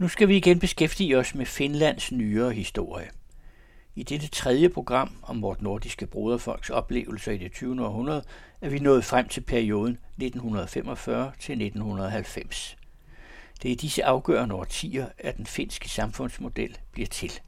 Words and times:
Nu 0.00 0.08
skal 0.08 0.28
vi 0.28 0.36
igen 0.36 0.58
beskæftige 0.58 1.18
os 1.18 1.34
med 1.34 1.46
Finlands 1.46 2.12
nyere 2.12 2.52
historie. 2.52 3.10
I 3.94 4.02
dette 4.02 4.28
tredje 4.28 4.68
program 4.68 5.16
om 5.22 5.42
vort 5.42 5.62
nordiske 5.62 6.06
broderfolks 6.06 6.70
oplevelser 6.70 7.32
i 7.32 7.38
det 7.38 7.52
20. 7.52 7.86
århundrede 7.86 8.22
er 8.60 8.68
vi 8.68 8.78
nået 8.78 9.04
frem 9.04 9.28
til 9.28 9.40
perioden 9.40 9.92
1945 9.92 11.32
til 11.38 11.52
1990. 11.52 12.76
Det 13.62 13.68
er 13.68 13.72
i 13.72 13.74
disse 13.74 14.04
afgørende 14.04 14.54
årtier, 14.54 15.06
at 15.18 15.36
den 15.36 15.46
finske 15.46 15.88
samfundsmodel 15.88 16.78
bliver 16.92 17.08
til. 17.08 17.40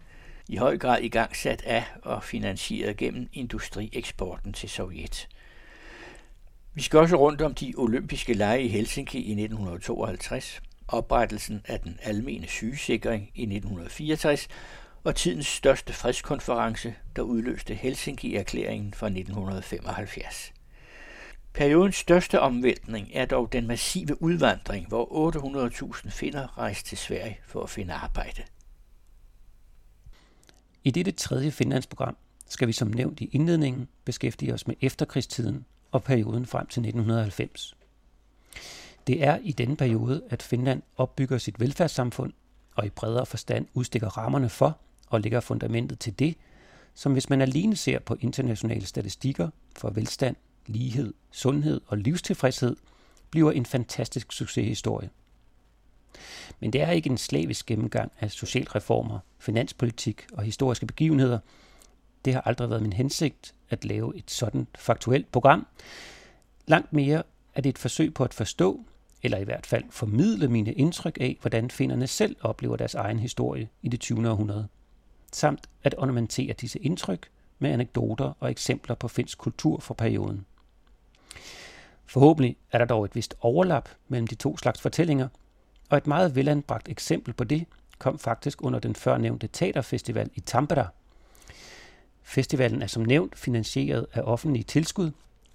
I 0.48 0.57
høj 0.57 0.79
grad 0.79 1.00
igangsat 1.03 1.62
af 1.62 1.84
og 2.03 2.25
finansieret 2.25 2.96
gennem 2.96 3.29
industrieksporten 3.32 4.53
til 4.53 4.69
Sovjet. 4.69 5.29
Vi 6.75 6.82
skal 6.82 6.98
også 6.98 7.16
rundt 7.16 7.43
om 7.43 7.55
de 7.55 7.75
olympiske 7.77 8.34
lege 8.34 8.62
i 8.62 8.69
Helsinki 8.69 9.19
i 9.19 9.30
1952, 9.30 10.62
oprettelsen 10.93 11.63
af 11.65 11.81
den 11.81 11.99
almene 12.03 12.47
sygesikring 12.47 13.23
i 13.35 13.43
1964 13.43 14.49
og 15.05 15.17
tidens 15.17 15.46
største 15.46 15.93
fredskonference, 15.93 16.95
der 17.17 17.23
udløste 17.23 17.75
Helsinki-erklæringen 17.75 18.95
fra 18.95 19.07
1975. 19.07 20.53
Periodens 21.55 21.97
største 21.97 22.41
omvæltning 22.41 23.09
er 23.13 23.27
dog 23.27 23.53
den 23.53 23.67
massive 23.67 24.23
udvandring, 24.23 24.89
hvor 24.89 25.33
800.000 25.95 26.11
finder 26.11 26.59
rejste 26.59 26.89
til 26.89 26.99
Sverige 26.99 27.39
for 27.47 27.63
at 27.63 27.71
finde 27.71 27.95
arbejde. 27.95 28.43
I 30.85 30.91
dette 30.91 31.13
tredje 31.13 31.50
Finlandsprogram 31.50 32.17
skal 32.48 32.69
vi 32.69 32.72
som 32.72 32.89
nævnt 32.89 33.20
i 33.20 33.28
indledningen 33.33 33.89
beskæftige 34.05 34.55
os 34.55 34.67
med 34.67 34.75
efterkrigstiden 34.81 35.64
og 35.91 36.03
perioden 36.03 36.47
frem 36.47 36.67
til 36.67 36.81
1990. 36.81 37.77
Det 39.06 39.25
er 39.25 39.39
i 39.42 39.53
denne 39.53 39.77
periode, 39.77 40.23
at 40.31 40.42
Finland 40.42 40.83
opbygger 40.97 41.39
sit 41.39 41.61
velfærdssamfund 41.61 42.33
og 42.75 42.87
i 42.87 42.91
bredere 42.91 43.27
forstand 43.27 43.67
udstikker 43.75 44.09
rammerne 44.09 44.48
for 44.48 44.78
og 45.06 45.20
lægger 45.20 45.41
fundamentet 45.41 45.98
til 45.98 46.19
det, 46.19 46.36
som 46.94 47.12
hvis 47.12 47.31
man 47.31 47.41
alene 47.41 47.77
ser 47.77 47.98
på 47.98 48.17
internationale 48.20 48.86
statistikker 48.86 49.48
for 49.77 49.91
velstand, 49.91 50.36
lighed, 50.67 51.14
sundhed 51.31 51.81
og 51.86 51.98
livstilfredshed, 51.98 52.77
bliver 53.31 53.53
en 53.53 53.67
fantastisk 53.67 54.33
succeshistorie. 54.33 55.11
Men 56.61 56.72
det 56.72 56.83
er 56.83 56.91
ikke 56.91 57.11
en 57.11 57.19
slavisk 57.19 57.66
gennemgang 57.66 58.12
af 58.20 58.31
socialreformer, 58.31 59.19
finanspolitik 59.39 60.27
og 60.33 60.42
historiske 60.42 60.87
begivenheder. 60.87 61.39
Det 62.25 62.34
har 62.34 62.41
aldrig 62.41 62.70
været 62.70 62.83
min 62.83 62.92
hensigt 62.92 63.55
at 63.70 63.84
lave 63.84 64.16
et 64.16 64.31
sådan 64.31 64.66
faktuelt 64.75 65.33
program. 65.33 65.66
Langt 66.66 66.92
mere 66.92 67.22
er 67.55 67.61
det 67.61 67.69
et 67.70 67.78
forsøg 67.78 68.14
på 68.14 68.25
at 68.25 68.34
forstå, 68.34 68.84
eller 69.23 69.39
i 69.39 69.45
hvert 69.45 69.67
fald 69.67 69.84
formidle 69.91 70.48
mine 70.48 70.73
indtryk 70.73 71.19
af, 71.20 71.39
hvordan 71.41 71.70
finderne 71.70 72.06
selv 72.06 72.37
oplever 72.41 72.77
deres 72.77 72.95
egen 72.95 73.19
historie 73.19 73.69
i 73.83 73.89
det 73.89 74.01
20. 74.01 74.31
århundrede, 74.31 74.69
samt 75.33 75.69
at 75.83 75.95
ornamentere 75.98 76.53
disse 76.53 76.78
indtryk 76.78 77.28
med 77.59 77.70
anekdoter 77.70 78.33
og 78.41 78.50
eksempler 78.50 78.95
på 78.95 79.09
finsk 79.09 79.39
kultur 79.39 79.81
fra 79.81 79.95
perioden. 79.95 80.47
Forhåbentlig 82.06 82.56
er 82.73 82.78
der 82.78 82.84
dog 82.84 83.05
et 83.05 83.15
vist 83.15 83.34
overlap 83.41 83.89
mellem 84.09 84.27
de 84.27 84.34
to 84.34 84.56
slags 84.56 84.81
fortællinger, 84.81 85.28
og 85.91 85.98
et 85.98 86.06
meget 86.06 86.37
velanbragt 86.37 86.89
eksempel 86.89 87.34
på 87.34 87.45
det 87.45 87.67
kom 87.98 88.19
faktisk 88.19 88.65
under 88.65 88.78
den 88.78 88.95
førnævnte 88.95 89.48
teaterfestival 89.53 90.31
i 90.34 90.41
Tampere. 90.41 90.89
Festivalen 92.23 92.83
er 92.83 92.87
som 92.87 93.03
nævnt 93.03 93.39
finansieret 93.39 94.06
af 94.12 94.23
offentlige 94.25 94.62
tilskud, 94.62 95.11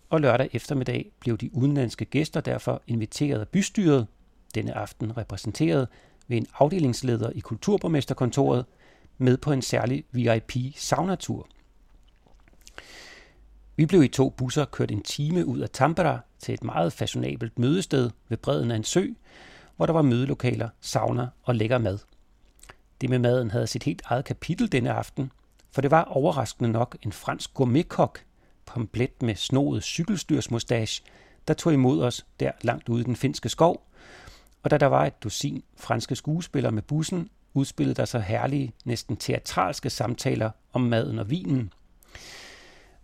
og 0.10 0.22
lørdag 0.22 0.50
eftermiddag 0.54 1.12
blev 1.20 1.38
de 1.38 1.56
udenlandske 1.56 2.06
gæster 2.06 2.42
derfor 2.42 2.82
inviteret 2.88 3.40
af 3.40 3.48
bystyret, 3.48 4.08
denne 4.56 4.74
aften 4.74 5.18
repræsenteret 5.18 5.88
ved 6.28 6.38
en 6.38 6.48
afdelingsleder 6.60 7.30
i 7.30 7.40
Kulturborgmesterkontoret, 7.40 8.66
med 9.18 9.38
på 9.38 9.52
en 9.52 9.62
særlig 9.62 10.04
VIP-saunatur. 10.12 11.48
Vi 13.76 13.86
blev 13.86 14.04
i 14.04 14.08
to 14.08 14.30
busser 14.30 14.66
kørt 14.66 14.92
en 14.92 15.02
time 15.02 15.46
ud 15.46 15.60
af 15.60 15.70
Tampere 15.70 16.20
til 16.40 16.54
et 16.54 16.64
meget 16.64 16.94
fashionabelt 16.94 17.60
mødested 17.60 18.10
ved 18.30 18.38
bredden 18.38 18.72
af 18.72 18.76
en 18.76 18.84
sø, 18.84 19.08
hvor 19.76 19.86
der 19.86 19.94
var 19.94 20.02
mødelokaler, 20.02 20.70
sauna 20.82 21.28
og 21.44 21.56
lækker 21.56 21.78
mad. 21.78 22.00
Det 23.02 23.10
med 23.10 23.20
maden 23.20 23.52
havde 23.52 23.68
sit 23.68 23.84
helt 23.84 24.02
eget 24.06 24.26
kapitel 24.26 24.72
denne 24.72 24.92
aften, 24.92 25.32
for 25.72 25.82
det 25.82 25.92
var 25.92 26.04
overraskende 26.04 26.72
nok 26.72 26.98
en 27.02 27.12
fransk 27.12 27.54
gourmetkok, 27.54 28.24
komplet 28.68 29.22
med 29.22 29.36
snoet 29.36 29.84
cykelstyrsmustache, 29.84 31.04
der 31.48 31.54
tog 31.54 31.74
imod 31.74 32.04
os 32.04 32.26
der 32.40 32.52
langt 32.62 32.90
ude 32.90 33.02
i 33.02 33.04
den 33.04 33.16
finske 33.16 33.50
skov, 33.50 33.88
og 34.64 34.72
da 34.72 34.78
der 34.78 34.86
var 34.86 35.06
et 35.06 35.24
dusin 35.24 35.64
franske 35.78 36.16
skuespillere 36.16 36.72
med 36.72 36.82
bussen, 36.82 37.30
udspillede 37.54 37.96
der 37.96 38.06
sig 38.06 38.22
herlige, 38.22 38.74
næsten 38.86 39.18
teatralske 39.18 39.90
samtaler 39.90 40.52
om 40.74 40.82
maden 40.82 41.20
og 41.20 41.30
vinen. 41.30 41.74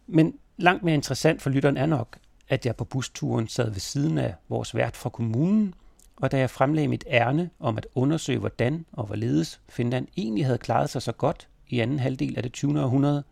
Men 0.07 0.33
langt 0.57 0.83
mere 0.83 0.95
interessant 0.95 1.41
for 1.41 1.49
lytteren 1.49 1.77
er 1.77 1.85
nok, 1.85 2.17
at 2.49 2.65
jeg 2.65 2.75
på 2.75 2.83
busturen 2.83 3.47
sad 3.47 3.69
ved 3.69 3.79
siden 3.79 4.17
af 4.17 4.35
vores 4.49 4.75
vært 4.75 4.97
fra 4.97 5.09
kommunen, 5.09 5.73
og 6.15 6.31
da 6.31 6.37
jeg 6.37 6.49
fremlagde 6.49 6.87
mit 6.87 7.03
ærne 7.07 7.49
om 7.59 7.77
at 7.77 7.87
undersøge, 7.95 8.39
hvordan 8.39 8.85
og 8.91 9.05
hvorledes 9.05 9.61
Finland 9.69 10.07
egentlig 10.17 10.45
havde 10.45 10.57
klaret 10.57 10.89
sig 10.89 11.01
så 11.01 11.11
godt 11.11 11.47
i 11.67 11.79
anden 11.79 11.99
halvdel 11.99 12.37
af 12.37 12.43
det 12.43 12.53
20. 12.53 12.81
århundrede, 12.81 13.23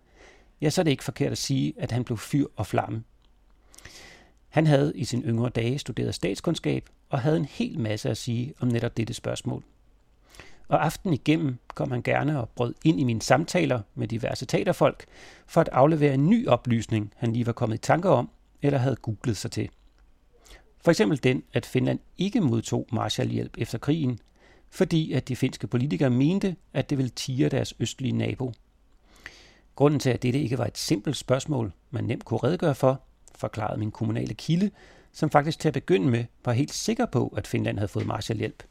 ja, 0.62 0.70
så 0.70 0.82
er 0.82 0.84
det 0.84 0.92
ikke 0.92 1.04
forkert 1.04 1.32
at 1.32 1.38
sige, 1.38 1.74
at 1.78 1.92
han 1.92 2.04
blev 2.04 2.18
fyr 2.18 2.46
og 2.56 2.68
flamme. 2.68 3.04
Han 4.50 4.68
havde 4.68 4.92
i 4.96 5.04
sin 5.04 5.24
yngre 5.24 5.50
dage 5.50 5.80
studeret 5.80 6.16
statskundskab 6.16 6.90
og 7.10 7.20
havde 7.20 7.38
en 7.38 7.46
hel 7.46 7.80
masse 7.80 8.10
at 8.10 8.18
sige 8.18 8.54
om 8.60 8.68
netop 8.68 8.98
dette 8.98 9.14
spørgsmål. 9.14 9.64
Og 10.68 10.86
aften 10.86 11.14
igennem 11.14 11.58
kom 11.68 11.92
han 11.92 12.02
gerne 12.02 12.40
og 12.40 12.50
brød 12.50 12.74
ind 12.84 13.00
i 13.00 13.04
mine 13.04 13.22
samtaler 13.22 13.82
med 13.96 14.08
diverse 14.08 14.46
teaterfolk 14.46 15.06
for 15.48 15.62
at 15.62 15.70
aflevere 15.72 16.14
en 16.14 16.30
ny 16.30 16.48
oplysning, 16.48 17.14
han 17.18 17.34
lige 17.34 17.46
var 17.46 17.52
kommet 17.52 17.76
i 17.76 17.82
tanker 17.82 18.10
om 18.10 18.30
eller 18.62 18.80
havde 18.80 18.96
googlet 18.96 19.38
sig 19.38 19.52
til. 19.52 19.70
For 20.84 20.92
eksempel 20.92 21.24
den, 21.24 21.44
at 21.54 21.66
Finland 21.66 22.00
ikke 22.18 22.42
modtog 22.42 22.88
Marshallhjælp 22.92 23.58
efter 23.58 23.78
krigen, 23.78 24.20
fordi 24.70 25.12
at 25.12 25.28
de 25.28 25.36
finske 25.36 25.68
politikere 25.68 26.10
mente, 26.10 26.56
at 26.74 26.90
det 26.90 26.98
ville 26.98 27.10
tire 27.10 27.50
deres 27.50 27.74
østlige 27.80 28.12
nabo. 28.12 28.54
Grunden 29.82 30.00
til, 30.00 30.10
at 30.10 30.24
dette 30.24 30.40
ikke 30.40 30.58
var 30.58 30.66
et 30.66 30.78
simpelt 30.78 31.18
spørgsmål, 31.18 31.74
man 31.92 32.04
nemt 32.04 32.26
kunne 32.26 32.40
redegøre 32.44 32.76
for, 32.76 33.02
forklarede 33.36 33.80
min 33.80 33.92
kommunale 33.92 34.34
kilde, 34.34 34.72
som 35.12 35.30
faktisk 35.30 35.60
til 35.60 35.68
at 35.68 35.74
begynde 35.74 36.10
med 36.10 36.26
var 36.46 36.54
helt 36.54 36.74
sikker 36.74 37.06
på, 37.06 37.34
at 37.38 37.48
Finland 37.48 37.78
havde 37.78 37.88
fået 37.88 38.06
Marshallhjælp, 38.06 38.64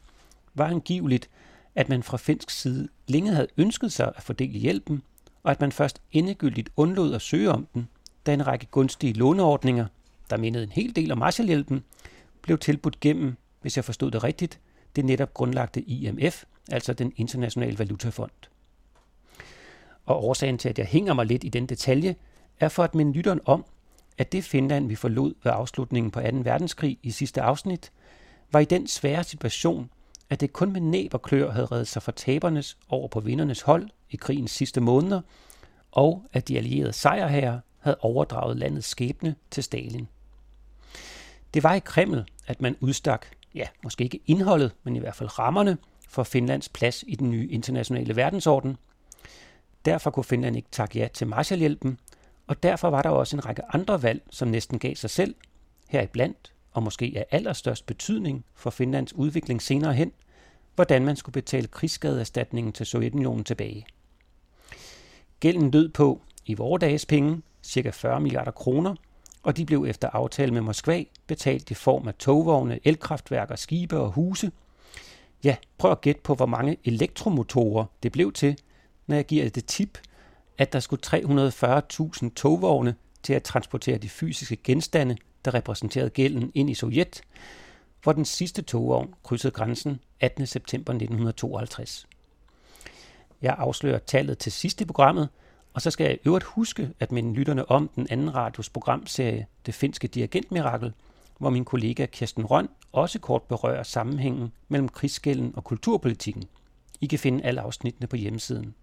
var 0.53 0.65
angiveligt, 0.65 1.29
at 1.75 1.89
man 1.89 2.03
fra 2.03 2.17
finsk 2.17 2.49
side 2.49 2.87
længe 3.07 3.31
havde 3.31 3.47
ønsket 3.57 3.91
sig 3.91 4.11
at 4.15 4.23
fordele 4.23 4.59
hjælpen, 4.59 5.01
og 5.43 5.51
at 5.51 5.61
man 5.61 5.71
først 5.71 6.01
endegyldigt 6.11 6.69
undlod 6.75 7.13
at 7.13 7.21
søge 7.21 7.51
om 7.51 7.67
den, 7.73 7.87
da 8.25 8.33
en 8.33 8.47
række 8.47 8.65
gunstige 8.65 9.13
låneordninger, 9.13 9.85
der 10.29 10.37
mindede 10.37 10.63
en 10.63 10.71
hel 10.71 10.95
del 10.95 11.11
om 11.11 11.17
Marshallhjælpen, 11.17 11.83
blev 12.41 12.57
tilbudt 12.57 12.99
gennem, 12.99 13.35
hvis 13.61 13.77
jeg 13.77 13.85
forstod 13.85 14.11
det 14.11 14.23
rigtigt, 14.23 14.59
det 14.95 15.05
netop 15.05 15.33
grundlagte 15.33 15.81
IMF, 15.81 16.43
altså 16.69 16.93
den 16.93 17.13
internationale 17.15 17.79
valutafond. 17.79 18.50
Og 20.05 20.25
årsagen 20.25 20.57
til, 20.57 20.69
at 20.69 20.79
jeg 20.79 20.85
hænger 20.85 21.13
mig 21.13 21.25
lidt 21.25 21.43
i 21.43 21.49
den 21.49 21.65
detalje, 21.65 22.15
er 22.59 22.69
for 22.69 22.83
at 22.83 22.95
minde 22.95 23.11
lytteren 23.11 23.39
om, 23.45 23.65
at 24.17 24.31
det 24.31 24.43
Finland, 24.43 24.87
vi 24.87 24.95
forlod 24.95 25.33
ved 25.43 25.51
afslutningen 25.55 26.11
på 26.11 26.21
2. 26.21 26.27
verdenskrig 26.43 26.99
i 27.03 27.11
sidste 27.11 27.41
afsnit, 27.41 27.91
var 28.51 28.59
i 28.59 28.65
den 28.65 28.87
svære 28.87 29.23
situation, 29.23 29.89
at 30.29 30.41
det 30.41 30.53
kun 30.53 30.71
med 30.71 30.81
næb 30.81 31.13
og 31.13 31.21
klør 31.21 31.51
havde 31.51 31.65
reddet 31.65 31.87
sig 31.87 32.03
fra 32.03 32.11
tabernes 32.11 32.77
over 32.89 33.07
på 33.07 33.19
vindernes 33.19 33.61
hold 33.61 33.89
i 34.09 34.15
krigens 34.15 34.51
sidste 34.51 34.81
måneder, 34.81 35.21
og 35.91 36.23
at 36.33 36.47
de 36.47 36.57
allierede 36.57 36.93
sejrherrer 36.93 37.59
havde 37.79 37.97
overdraget 37.99 38.57
landets 38.57 38.87
skæbne 38.87 39.35
til 39.51 39.63
Stalin. 39.63 40.07
Det 41.53 41.63
var 41.63 41.73
i 41.73 41.79
Kreml, 41.79 42.25
at 42.47 42.61
man 42.61 42.75
udstak, 42.79 43.25
ja, 43.55 43.67
måske 43.83 44.03
ikke 44.03 44.19
indholdet, 44.25 44.75
men 44.83 44.95
i 44.95 44.99
hvert 44.99 45.15
fald 45.15 45.39
rammerne 45.39 45.77
for 46.09 46.23
Finlands 46.23 46.69
plads 46.69 47.03
i 47.07 47.15
den 47.15 47.31
nye 47.31 47.47
internationale 47.47 48.15
verdensorden. 48.15 48.77
Derfor 49.85 50.11
kunne 50.11 50.23
Finland 50.23 50.55
ikke 50.55 50.67
takke 50.71 50.99
ja 50.99 51.07
til 51.13 51.27
Marshallhjælpen, 51.27 51.99
og 52.47 52.63
derfor 52.63 52.89
var 52.89 53.01
der 53.01 53.09
også 53.09 53.35
en 53.35 53.45
række 53.45 53.61
andre 53.75 54.03
valg, 54.03 54.21
som 54.29 54.47
næsten 54.47 54.79
gav 54.79 54.95
sig 54.95 55.09
selv, 55.09 55.35
heriblandt, 55.89 56.53
og 56.71 56.83
måske 56.83 57.13
af 57.15 57.25
allerstørst 57.31 57.85
betydning 57.85 58.45
for 58.55 58.69
Finlands 58.69 59.13
udvikling 59.13 59.61
senere 59.61 59.93
hen, 59.93 60.11
hvordan 60.75 61.05
man 61.05 61.15
skulle 61.15 61.33
betale 61.33 61.67
krigsskadeerstatningen 61.67 62.73
til 62.73 62.85
Sovjetunionen 62.85 63.43
tilbage. 63.43 63.85
Gælden 65.39 65.71
lød 65.71 65.89
på, 65.89 66.21
i 66.45 66.53
vore 66.53 66.79
dages 66.79 67.05
penge, 67.05 67.41
ca. 67.65 67.89
40 67.89 68.21
milliarder 68.21 68.51
kroner, 68.51 68.95
og 69.43 69.57
de 69.57 69.65
blev 69.65 69.85
efter 69.87 70.09
aftale 70.09 70.53
med 70.53 70.61
Moskva 70.61 71.03
betalt 71.27 71.71
i 71.71 71.73
form 71.73 72.07
af 72.07 72.13
togvogne, 72.13 72.79
elkraftværker, 72.83 73.55
skibe 73.55 73.99
og 73.99 74.11
huse. 74.11 74.51
Ja, 75.43 75.55
prøv 75.77 75.91
at 75.91 76.01
gætte 76.01 76.21
på, 76.21 76.35
hvor 76.35 76.45
mange 76.45 76.77
elektromotorer 76.83 77.85
det 78.03 78.11
blev 78.11 78.33
til, 78.33 78.57
når 79.11 79.15
jeg 79.15 79.25
giver 79.25 79.49
det 79.49 79.65
tip, 79.65 79.97
at 80.57 80.73
der 80.73 80.79
skulle 80.79 81.01
340.000 81.05 82.29
togvogne 82.35 82.95
til 83.23 83.33
at 83.33 83.43
transportere 83.43 83.97
de 83.97 84.09
fysiske 84.09 84.55
genstande, 84.55 85.17
der 85.45 85.53
repræsenterede 85.53 86.09
gælden 86.09 86.51
ind 86.55 86.69
i 86.69 86.73
Sovjet, 86.73 87.21
hvor 88.03 88.11
den 88.11 88.25
sidste 88.25 88.61
togvogn 88.61 89.13
krydsede 89.23 89.51
grænsen 89.51 89.99
18. 90.19 90.47
september 90.47 90.93
1952. 90.93 92.07
Jeg 93.41 93.55
afslører 93.57 93.99
tallet 93.99 94.37
til 94.37 94.51
sidst 94.51 94.81
i 94.81 94.85
programmet, 94.85 95.29
og 95.73 95.81
så 95.81 95.91
skal 95.91 96.05
jeg 96.05 96.17
øvrigt 96.25 96.45
huske 96.45 96.89
at 96.99 97.11
minde 97.11 97.33
lytterne 97.33 97.71
om 97.71 97.89
den 97.95 98.07
anden 98.09 98.35
radios 98.35 98.69
programserie 98.69 99.47
Det 99.65 99.73
finske 99.73 100.07
dirigentmirakel, 100.07 100.93
hvor 101.37 101.49
min 101.49 101.65
kollega 101.65 102.05
Kirsten 102.05 102.45
Røn 102.45 102.69
også 102.91 103.19
kort 103.19 103.43
berører 103.43 103.83
sammenhængen 103.83 104.51
mellem 104.67 104.89
krigsgælden 104.89 105.53
og 105.55 105.63
kulturpolitikken. 105.63 106.43
I 107.01 107.05
kan 107.05 107.19
finde 107.19 107.43
alle 107.43 107.61
afsnittene 107.61 108.07
på 108.07 108.15
hjemmesiden. 108.15 108.75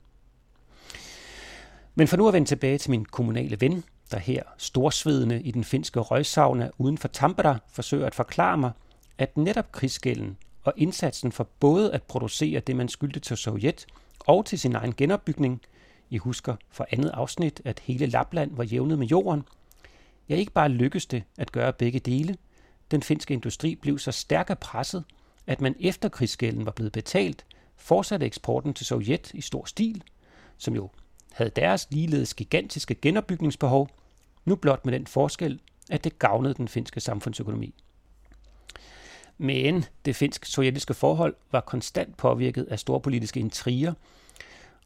Men 1.99 2.09
for 2.09 2.17
nu 2.17 2.29
at 2.29 2.35
vende 2.35 2.49
tilbage 2.49 2.79
til 2.79 2.91
min 2.91 3.05
kommunale 3.05 3.61
ven, 3.61 3.85
der 4.11 4.19
her 4.19 4.43
storsvedende 4.59 5.43
i 5.43 5.51
den 5.51 5.65
finske 5.65 6.01
røgsauna 6.01 6.71
uden 6.79 6.99
for 6.99 7.09
Tampere 7.09 7.59
forsøger 7.73 8.07
at 8.07 8.15
forklare 8.15 8.59
mig, 8.59 8.71
at 9.19 9.37
netop 9.37 9.73
krigsgælden 9.73 10.37
og 10.65 10.73
indsatsen 10.77 11.33
for 11.33 11.49
både 11.61 11.93
at 11.93 12.03
producere 12.03 12.61
det, 12.61 12.77
man 12.77 12.89
skyldte 12.89 13.21
til 13.21 13.37
Sovjet, 13.37 13.87
og 14.21 14.47
til 14.47 14.59
sin 14.59 14.75
egen 14.75 14.95
genopbygning, 14.95 15.61
I 16.11 16.17
husker 16.17 16.57
for 16.71 16.87
andet 16.91 17.11
afsnit, 17.11 17.61
at 17.65 17.81
hele 17.81 18.07
Lapland 18.07 18.57
var 18.57 18.65
jævnet 18.65 18.99
med 18.99 19.07
jorden, 19.07 19.43
ja 20.29 20.35
ikke 20.35 20.53
bare 20.53 20.69
lykkedes 20.69 21.07
det 21.07 21.23
at 21.39 21.53
gøre 21.53 21.73
begge 21.73 21.99
dele, 21.99 22.37
den 22.91 23.03
finske 23.03 23.35
industri 23.35 23.75
blev 23.75 23.99
så 23.99 24.13
stærkt 24.13 24.61
presset, 24.61 25.05
at 25.47 25.61
man 25.61 25.75
efter 25.81 26.09
krigsgælden 26.09 26.67
var 26.67 26.73
blevet 26.73 26.93
betalt, 26.93 27.47
fortsatte 27.77 28.27
eksporten 28.27 28.75
til 28.75 28.87
Sovjet 28.87 29.31
i 29.35 29.41
stor 29.41 29.65
stil, 29.65 30.03
som 30.59 30.75
jo 30.75 30.91
havde 31.33 31.51
deres 31.51 31.87
ligeledes 31.91 32.35
gigantiske 32.35 32.95
genopbygningsbehov, 32.95 33.89
nu 34.45 34.57
blot 34.57 34.85
med 34.85 34.93
den 34.93 35.07
forskel, 35.07 35.61
at 35.91 36.05
det 36.05 36.19
gavnede 36.19 36.55
den 36.55 36.69
finske 36.69 37.01
samfundsøkonomi. 37.01 37.75
Men 39.39 39.85
det 40.05 40.17
finsk-sovjetiske 40.17 40.95
forhold 40.95 41.35
var 41.53 41.61
konstant 41.61 42.17
påvirket 42.17 42.65
af 42.65 42.79
storpolitiske 42.79 43.41
intriger, 43.41 43.93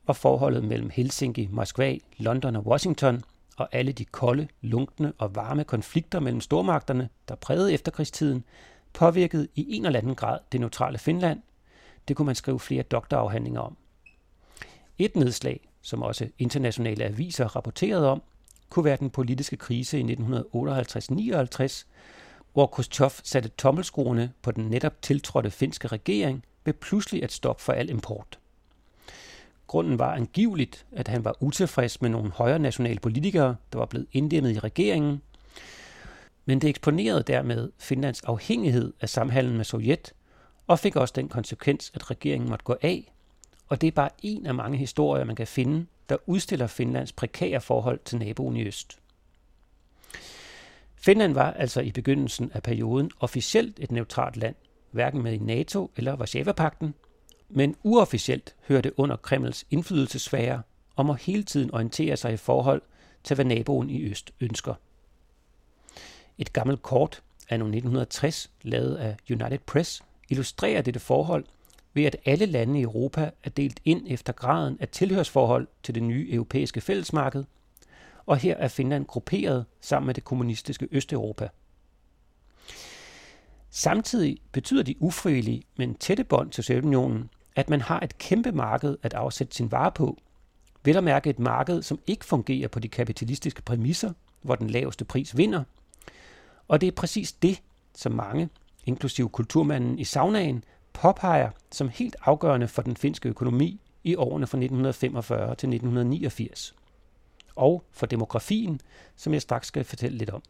og 0.06 0.16
forholdet 0.16 0.64
mellem 0.64 0.90
Helsinki, 0.90 1.48
Moskva, 1.50 1.98
London 2.16 2.56
og 2.56 2.66
Washington 2.66 3.22
og 3.56 3.68
alle 3.72 3.92
de 3.92 4.04
kolde, 4.04 4.48
lunkne 4.60 5.12
og 5.18 5.34
varme 5.34 5.64
konflikter 5.64 6.20
mellem 6.20 6.40
stormagterne, 6.40 7.08
der 7.28 7.34
prægede 7.34 7.72
efterkrigstiden, 7.72 8.44
påvirkede 8.92 9.48
i 9.54 9.76
en 9.76 9.86
eller 9.86 9.98
anden 9.98 10.14
grad 10.14 10.38
det 10.52 10.60
neutrale 10.60 10.98
Finland. 10.98 11.42
Det 12.08 12.16
kunne 12.16 12.26
man 12.26 12.34
skrive 12.34 12.60
flere 12.60 12.82
doktorafhandlinger 12.82 13.60
om. 13.60 13.76
Et 14.98 15.16
nedslag, 15.16 15.68
som 15.82 16.02
også 16.02 16.28
internationale 16.38 17.04
aviser 17.04 17.56
rapporterede 17.56 18.08
om, 18.10 18.22
kunne 18.70 18.84
være 18.84 18.96
den 18.96 19.10
politiske 19.10 19.56
krise 19.56 20.00
i 20.00 20.02
1958-59, 20.02 21.84
hvor 22.52 22.66
Khrushchev 22.66 23.10
satte 23.22 23.48
tommelskruerne 23.48 24.32
på 24.42 24.50
den 24.50 24.64
netop 24.64 25.02
tiltrådte 25.02 25.50
finske 25.50 25.88
regering 25.88 26.44
ved 26.64 26.72
pludselig 26.72 27.22
at 27.22 27.32
stoppe 27.32 27.62
for 27.62 27.72
al 27.72 27.90
import. 27.90 28.38
Grunden 29.66 29.98
var 29.98 30.14
angiveligt, 30.14 30.86
at 30.92 31.08
han 31.08 31.24
var 31.24 31.36
utilfreds 31.40 32.00
med 32.00 32.10
nogle 32.10 32.30
højre 32.30 32.58
nationale 32.58 33.00
politikere, 33.00 33.56
der 33.72 33.78
var 33.78 33.86
blevet 33.86 34.06
inddæmmet 34.12 34.56
i 34.56 34.58
regeringen. 34.58 35.22
Men 36.44 36.60
det 36.60 36.70
eksponerede 36.70 37.22
dermed 37.22 37.72
Finlands 37.78 38.22
afhængighed 38.22 38.92
af 39.00 39.08
samhandlen 39.08 39.56
med 39.56 39.64
Sovjet, 39.64 40.12
og 40.66 40.78
fik 40.78 40.96
også 40.96 41.12
den 41.16 41.28
konsekvens, 41.28 41.90
at 41.94 42.10
regeringen 42.10 42.50
måtte 42.50 42.64
gå 42.64 42.76
af. 42.82 43.11
Og 43.72 43.80
det 43.80 43.86
er 43.86 43.92
bare 43.92 44.10
en 44.22 44.46
af 44.46 44.54
mange 44.54 44.78
historier, 44.78 45.24
man 45.24 45.36
kan 45.36 45.46
finde, 45.46 45.86
der 46.08 46.16
udstiller 46.26 46.66
Finlands 46.66 47.12
prekære 47.12 47.60
forhold 47.60 48.00
til 48.04 48.18
naboen 48.18 48.56
i 48.56 48.64
øst. 48.64 48.98
Finland 50.96 51.34
var 51.34 51.52
altså 51.52 51.80
i 51.80 51.92
begyndelsen 51.92 52.50
af 52.54 52.62
perioden 52.62 53.10
officielt 53.20 53.78
et 53.80 53.92
neutralt 53.92 54.36
land, 54.36 54.54
hverken 54.90 55.22
med 55.22 55.32
i 55.32 55.38
NATO 55.38 55.90
eller 55.96 56.16
Varsava-pakten, 56.16 56.94
men 57.48 57.76
uofficielt 57.82 58.54
hørte 58.68 58.98
under 58.98 59.16
Kremls 59.16 59.66
indflydelsesfære 59.70 60.62
og 60.96 61.06
må 61.06 61.12
hele 61.12 61.42
tiden 61.42 61.74
orientere 61.74 62.16
sig 62.16 62.32
i 62.32 62.36
forhold 62.36 62.82
til, 63.24 63.34
hvad 63.34 63.44
naboen 63.44 63.90
i 63.90 64.02
øst 64.02 64.32
ønsker. 64.40 64.74
Et 66.38 66.52
gammelt 66.52 66.82
kort 66.82 67.22
af 67.48 67.54
1960, 67.54 68.50
lavet 68.62 68.96
af 68.96 69.16
United 69.30 69.58
Press, 69.58 70.02
illustrerer 70.28 70.82
dette 70.82 71.00
forhold 71.00 71.44
ved, 71.94 72.04
at 72.04 72.16
alle 72.24 72.46
lande 72.46 72.80
i 72.80 72.82
Europa 72.82 73.30
er 73.44 73.50
delt 73.50 73.80
ind 73.84 74.06
efter 74.08 74.32
graden 74.32 74.76
af 74.80 74.88
tilhørsforhold 74.88 75.68
til 75.82 75.94
det 75.94 76.02
nye 76.02 76.28
europæiske 76.32 76.80
fællesmarked, 76.80 77.44
og 78.26 78.36
her 78.36 78.56
er 78.56 78.68
Finland 78.68 79.06
grupperet 79.06 79.64
sammen 79.80 80.06
med 80.06 80.14
det 80.14 80.24
kommunistiske 80.24 80.88
Østeuropa. 80.90 81.48
Samtidig 83.70 84.38
betyder 84.52 84.82
de 84.82 85.02
ufrivillige, 85.02 85.62
men 85.76 85.94
tætte 85.94 86.24
bånd 86.24 86.50
til 86.50 86.64
Sovjetunionen, 86.64 87.30
at 87.56 87.70
man 87.70 87.80
har 87.80 88.00
et 88.00 88.18
kæmpe 88.18 88.52
marked 88.52 88.96
at 89.02 89.14
afsætte 89.14 89.56
sin 89.56 89.72
vare 89.72 89.92
på. 89.92 90.18
Vil 90.84 90.96
at 90.96 91.04
mærke 91.04 91.30
et 91.30 91.38
marked, 91.38 91.82
som 91.82 92.00
ikke 92.06 92.24
fungerer 92.24 92.68
på 92.68 92.78
de 92.78 92.88
kapitalistiske 92.88 93.62
præmisser, 93.62 94.12
hvor 94.42 94.54
den 94.54 94.70
laveste 94.70 95.04
pris 95.04 95.36
vinder. 95.36 95.64
Og 96.68 96.80
det 96.80 96.86
er 96.86 96.92
præcis 96.92 97.32
det, 97.32 97.62
som 97.94 98.12
mange, 98.12 98.48
inklusive 98.86 99.28
kulturmanden 99.28 99.98
i 99.98 100.04
saunaen, 100.04 100.64
påpeger 100.92 101.50
som 101.70 101.88
helt 101.88 102.16
afgørende 102.22 102.68
for 102.68 102.82
den 102.82 102.96
finske 102.96 103.28
økonomi 103.28 103.80
i 104.04 104.16
årene 104.16 104.46
fra 104.46 104.58
1945 104.58 105.46
til 105.46 105.52
1989. 105.52 106.74
Og 107.56 107.84
for 107.90 108.06
demografien, 108.06 108.80
som 109.16 109.32
jeg 109.32 109.42
straks 109.42 109.66
skal 109.68 109.84
fortælle 109.84 110.18
lidt 110.18 110.30
om. 110.30 110.42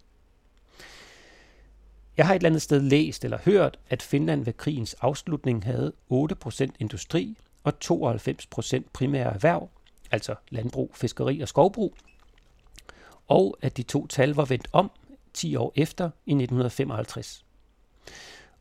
Jeg 2.16 2.26
har 2.26 2.34
et 2.34 2.38
eller 2.38 2.48
andet 2.48 2.62
sted 2.62 2.80
læst 2.80 3.24
eller 3.24 3.38
hørt, 3.44 3.78
at 3.90 4.02
Finland 4.02 4.44
ved 4.44 4.52
krigens 4.52 4.94
afslutning 4.94 5.64
havde 5.64 5.92
8% 6.12 6.68
industri 6.78 7.36
og 7.64 7.72
92% 7.84 8.82
primære 8.92 9.34
erhverv, 9.34 9.68
altså 10.10 10.34
landbrug, 10.50 10.90
fiskeri 10.94 11.40
og 11.40 11.48
skovbrug, 11.48 11.94
og 13.28 13.56
at 13.62 13.76
de 13.76 13.82
to 13.82 14.06
tal 14.06 14.30
var 14.30 14.44
vendt 14.44 14.68
om 14.72 14.90
10 15.34 15.56
år 15.56 15.72
efter 15.76 16.04
i 16.04 16.32
1955. 16.32 17.44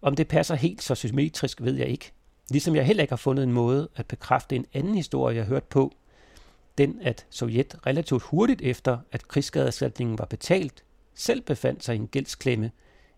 Om 0.02 0.16
det 0.16 0.28
passer 0.28 0.56
helt 0.56 0.84
så 0.84 0.96
symmetrisk, 0.96 1.62
ved 1.62 1.76
jeg 1.76 1.88
ikke. 1.88 2.12
Ligesom 2.50 2.76
jeg 2.76 2.86
heller 2.86 3.04
ikke 3.04 3.12
har 3.12 3.18
fundet 3.18 3.44
en 3.44 3.54
måde 3.54 3.90
at 3.96 4.06
bekræfte 4.06 4.56
en 4.56 4.66
anden 4.74 4.96
historie, 4.96 5.36
jeg 5.36 5.46
hørt 5.46 5.64
på, 5.64 5.94
den 6.78 7.00
at 7.02 7.26
Sovjet 7.30 7.76
relativt 7.86 8.24
hurtigt 8.24 8.62
efter, 8.62 8.98
at 9.12 9.28
krigsskadeerstatningen 9.28 10.20
var 10.20 10.26
betalt, 10.26 10.84
selv 11.14 11.42
befandt 11.42 11.84
sig 11.84 11.96
i 11.96 12.00
en 12.00 12.08
gældsklemme, 12.08 12.72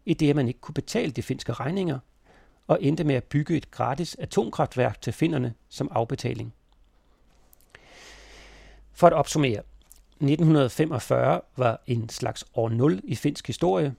i 0.06 0.14
det 0.14 0.30
at 0.30 0.36
man 0.36 0.48
ikke 0.48 0.60
kunne 0.60 0.74
betale 0.74 1.12
de 1.12 1.24
finske 1.24 1.54
regninger, 1.54 2.00
og 2.68 2.84
endte 2.84 3.04
med 3.04 3.16
at 3.16 3.24
bygge 3.24 3.58
et 3.58 3.72
gratis 3.72 4.16
atomkraftværk 4.16 5.02
til 5.02 5.14
finnerne 5.14 5.54
som 5.70 5.90
afbetaling. 5.92 6.54
For 8.94 9.08
at 9.08 9.14
opsummere, 9.14 9.62
1945 10.22 11.42
var 11.58 11.82
en 11.88 12.10
slags 12.10 12.46
år 12.54 12.70
0 12.70 13.02
i 13.04 13.16
finsk 13.16 13.48
historie. 13.48 13.96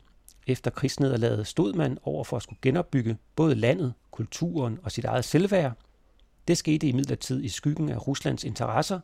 Efter 0.47 0.71
krigsnederlaget 0.71 1.47
stod 1.47 1.73
man 1.73 1.99
over 2.03 2.25
for 2.25 2.37
at 2.37 2.43
skulle 2.43 2.59
genopbygge 2.63 3.17
både 3.37 3.55
landet, 3.55 3.95
kulturen 4.11 4.79
og 4.83 4.93
sit 4.93 5.05
eget 5.05 5.25
selvværd. 5.25 5.73
Det 6.49 6.59
skete 6.59 6.87
imidlertid 6.89 7.45
i 7.45 7.49
skyggen 7.49 7.89
af 7.89 8.07
Ruslands 8.07 8.45
interesser, 8.45 9.01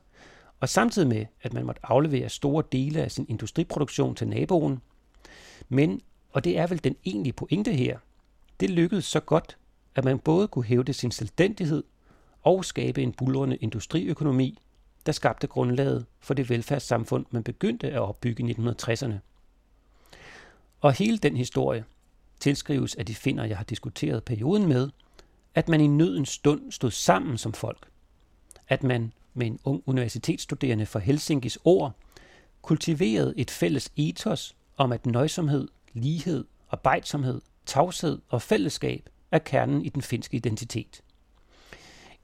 og 0.60 0.68
samtidig 0.68 1.08
med, 1.08 1.26
at 1.42 1.52
man 1.52 1.66
måtte 1.66 1.80
aflevere 1.84 2.28
store 2.28 2.64
dele 2.72 3.02
af 3.02 3.10
sin 3.10 3.26
industriproduktion 3.28 4.14
til 4.14 4.28
naboen. 4.28 4.80
Men 5.68 6.00
og 6.32 6.44
det 6.44 6.58
er 6.58 6.66
vel 6.66 6.84
den 6.84 6.96
egentlige 7.04 7.32
pointe 7.32 7.72
her. 7.72 7.98
Det 8.60 8.70
lykkedes 8.70 9.04
så 9.04 9.20
godt, 9.20 9.56
at 9.94 10.04
man 10.04 10.18
både 10.18 10.48
kunne 10.48 10.64
hævde 10.64 10.92
sin 10.92 11.10
selvstændighed 11.10 11.84
og 12.42 12.64
skabe 12.64 13.02
en 13.02 13.12
bulrende 13.12 13.56
industriøkonomi, 13.56 14.58
der 15.06 15.12
skabte 15.12 15.46
grundlaget 15.46 16.06
for 16.20 16.34
det 16.34 16.50
velfærdssamfund, 16.50 17.26
man 17.30 17.42
begyndte 17.42 17.90
at 17.90 18.00
opbygge 18.00 18.50
i 18.50 18.52
1960'erne. 18.52 19.12
Og 20.80 20.92
hele 20.92 21.18
den 21.18 21.36
historie 21.36 21.84
tilskrives 22.40 22.94
af 22.94 23.06
de 23.06 23.14
finder, 23.14 23.44
jeg 23.44 23.56
har 23.56 23.64
diskuteret 23.64 24.24
perioden 24.24 24.68
med, 24.68 24.90
at 25.54 25.68
man 25.68 25.80
i 25.80 25.86
nødens 25.86 26.28
stund 26.28 26.72
stod 26.72 26.90
sammen 26.90 27.38
som 27.38 27.52
folk. 27.52 27.88
At 28.68 28.82
man 28.82 29.12
med 29.34 29.46
en 29.46 29.58
ung 29.64 29.82
universitetsstuderende 29.86 30.86
fra 30.86 30.98
Helsinkis 30.98 31.58
ord 31.64 31.96
kultiverede 32.62 33.34
et 33.36 33.50
fælles 33.50 33.92
ethos 33.96 34.56
om, 34.76 34.92
at 34.92 35.06
nøjsomhed 35.06 35.68
lighed, 35.92 36.44
arbejdsomhed, 36.70 37.40
tavshed 37.66 38.18
og 38.28 38.42
fællesskab 38.42 39.08
er 39.30 39.38
kernen 39.38 39.84
i 39.84 39.88
den 39.88 40.02
finske 40.02 40.36
identitet. 40.36 41.02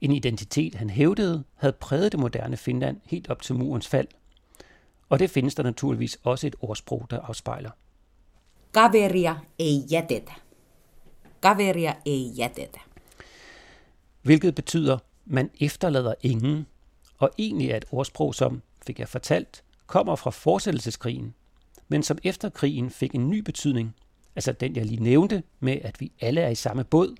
En 0.01 0.11
identitet, 0.11 0.75
han 0.75 0.89
hævdede, 0.89 1.43
havde 1.55 1.73
præget 1.73 2.11
det 2.11 2.19
moderne 2.19 2.57
Finland 2.57 3.01
helt 3.05 3.29
op 3.29 3.41
til 3.41 3.55
murens 3.55 3.87
fald. 3.87 4.07
Og 5.09 5.19
det 5.19 5.29
findes 5.29 5.55
der 5.55 5.63
naturligvis 5.63 6.19
også 6.23 6.47
et 6.47 6.55
ordsprog, 6.61 7.07
der 7.09 7.19
afspejler. 7.19 7.71
Kaveria 8.77 9.35
ei 9.59 9.83
jätetä. 9.89 10.33
Kaveria 11.39 11.95
ei 12.05 12.31
jätetä. 12.35 12.79
Hvilket 14.25 14.55
betyder, 14.55 14.97
man 15.25 15.49
efterlader 15.61 16.13
ingen, 16.23 16.67
og 17.19 17.29
egentlig 17.37 17.71
er 17.71 17.77
et 17.77 17.85
ordsprog, 17.91 18.35
som, 18.35 18.61
fik 18.85 18.99
jeg 18.99 19.07
fortalt, 19.07 19.63
kommer 19.85 20.15
fra 20.15 20.31
fortsættelseskrigen, 20.31 21.33
men 21.87 22.03
som 22.03 22.17
efter 22.23 22.49
krigen 22.49 22.89
fik 22.89 23.15
en 23.15 23.29
ny 23.29 23.39
betydning, 23.39 23.95
altså 24.35 24.51
den 24.51 24.75
jeg 24.75 24.85
lige 24.85 25.03
nævnte 25.03 25.43
med, 25.59 25.77
at 25.81 26.01
vi 26.01 26.11
alle 26.21 26.41
er 26.41 26.49
i 26.49 26.55
samme 26.55 26.83
båd. 26.83 27.15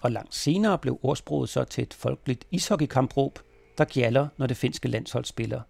Og 0.00 0.12
langt 0.12 0.34
senere 0.34 0.78
blev 0.78 0.98
ordsproget 1.02 1.48
så 1.48 1.64
til 1.64 1.82
et 1.82 1.94
folkeligt 1.94 2.44
ishockeykampråb, 2.50 3.38
der 3.78 3.84
gjalder, 3.84 4.28
når 4.36 4.46
det 4.46 4.56
finske 4.56 4.88
landshold 4.88 5.24
spiller. 5.24 5.60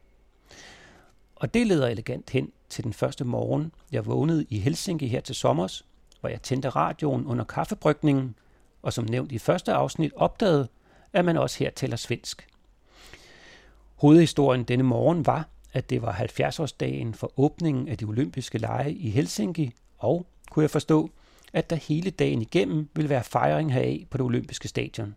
Og 1.40 1.54
det 1.54 1.66
leder 1.66 1.88
elegant 1.88 2.30
hen 2.30 2.52
til 2.68 2.84
den 2.84 2.92
første 2.92 3.24
morgen, 3.24 3.72
jeg 3.92 4.06
vågnede 4.06 4.46
i 4.48 4.58
Helsinki 4.58 5.06
her 5.06 5.20
til 5.20 5.34
sommers, 5.34 5.84
hvor 6.20 6.28
jeg 6.28 6.42
tændte 6.42 6.68
radioen 6.68 7.26
under 7.26 7.44
kaffebrygningen, 7.44 8.34
og 8.82 8.92
som 8.92 9.04
nævnt 9.04 9.32
i 9.32 9.38
første 9.38 9.72
afsnit 9.72 10.12
opdagede, 10.16 10.68
at 11.12 11.24
man 11.24 11.36
også 11.36 11.58
her 11.58 11.70
taler 11.70 11.96
svensk. 11.96 12.48
Hovedhistorien 13.94 14.64
denne 14.64 14.84
morgen 14.84 15.26
var, 15.26 15.48
at 15.72 15.90
det 15.90 16.02
var 16.02 16.12
70-årsdagen 16.12 17.12
for 17.14 17.32
åbningen 17.36 17.88
af 17.88 17.98
de 17.98 18.04
olympiske 18.04 18.58
lege 18.58 18.92
i 18.92 19.10
Helsinki, 19.10 19.72
og, 19.98 20.26
kunne 20.50 20.62
jeg 20.62 20.70
forstå, 20.70 21.10
at 21.52 21.70
der 21.70 21.76
hele 21.76 22.10
dagen 22.10 22.42
igennem 22.42 22.88
ville 22.94 23.08
være 23.08 23.24
fejring 23.24 23.72
heraf 23.72 24.06
på 24.10 24.18
det 24.18 24.24
olympiske 24.24 24.68
stadion. 24.68 25.14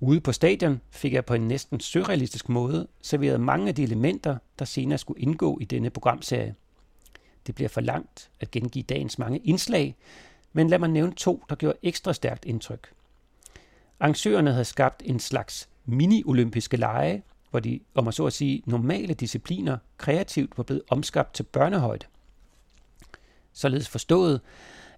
Ude 0.00 0.20
på 0.20 0.32
stadion 0.32 0.80
fik 0.90 1.12
jeg 1.12 1.24
på 1.24 1.34
en 1.34 1.48
næsten 1.48 1.80
surrealistisk 1.80 2.48
måde 2.48 2.86
serveret 3.02 3.40
mange 3.40 3.68
af 3.68 3.74
de 3.74 3.82
elementer, 3.82 4.38
der 4.58 4.64
senere 4.64 4.98
skulle 4.98 5.20
indgå 5.20 5.58
i 5.60 5.64
denne 5.64 5.90
programserie. 5.90 6.54
Det 7.46 7.54
bliver 7.54 7.68
for 7.68 7.80
langt 7.80 8.30
at 8.40 8.50
gengive 8.50 8.82
dagens 8.82 9.18
mange 9.18 9.38
indslag, 9.38 9.96
men 10.52 10.68
lad 10.68 10.78
mig 10.78 10.88
nævne 10.88 11.12
to, 11.12 11.44
der 11.48 11.54
gjorde 11.54 11.78
ekstra 11.82 12.12
stærkt 12.12 12.44
indtryk. 12.44 12.92
Arrangørerne 14.00 14.50
havde 14.50 14.64
skabt 14.64 15.02
en 15.04 15.20
slags 15.20 15.68
mini-olympiske 15.84 16.76
lege, 16.76 17.22
hvor 17.50 17.60
de, 17.60 17.80
om 17.94 18.04
man 18.04 18.12
så 18.12 18.26
at 18.26 18.32
sige, 18.32 18.62
normale 18.66 19.14
discipliner 19.14 19.78
kreativt 19.98 20.58
var 20.58 20.64
blevet 20.64 20.82
omskabt 20.88 21.34
til 21.34 21.42
børnehøjde. 21.42 22.06
Således 23.52 23.88
forstået, 23.88 24.40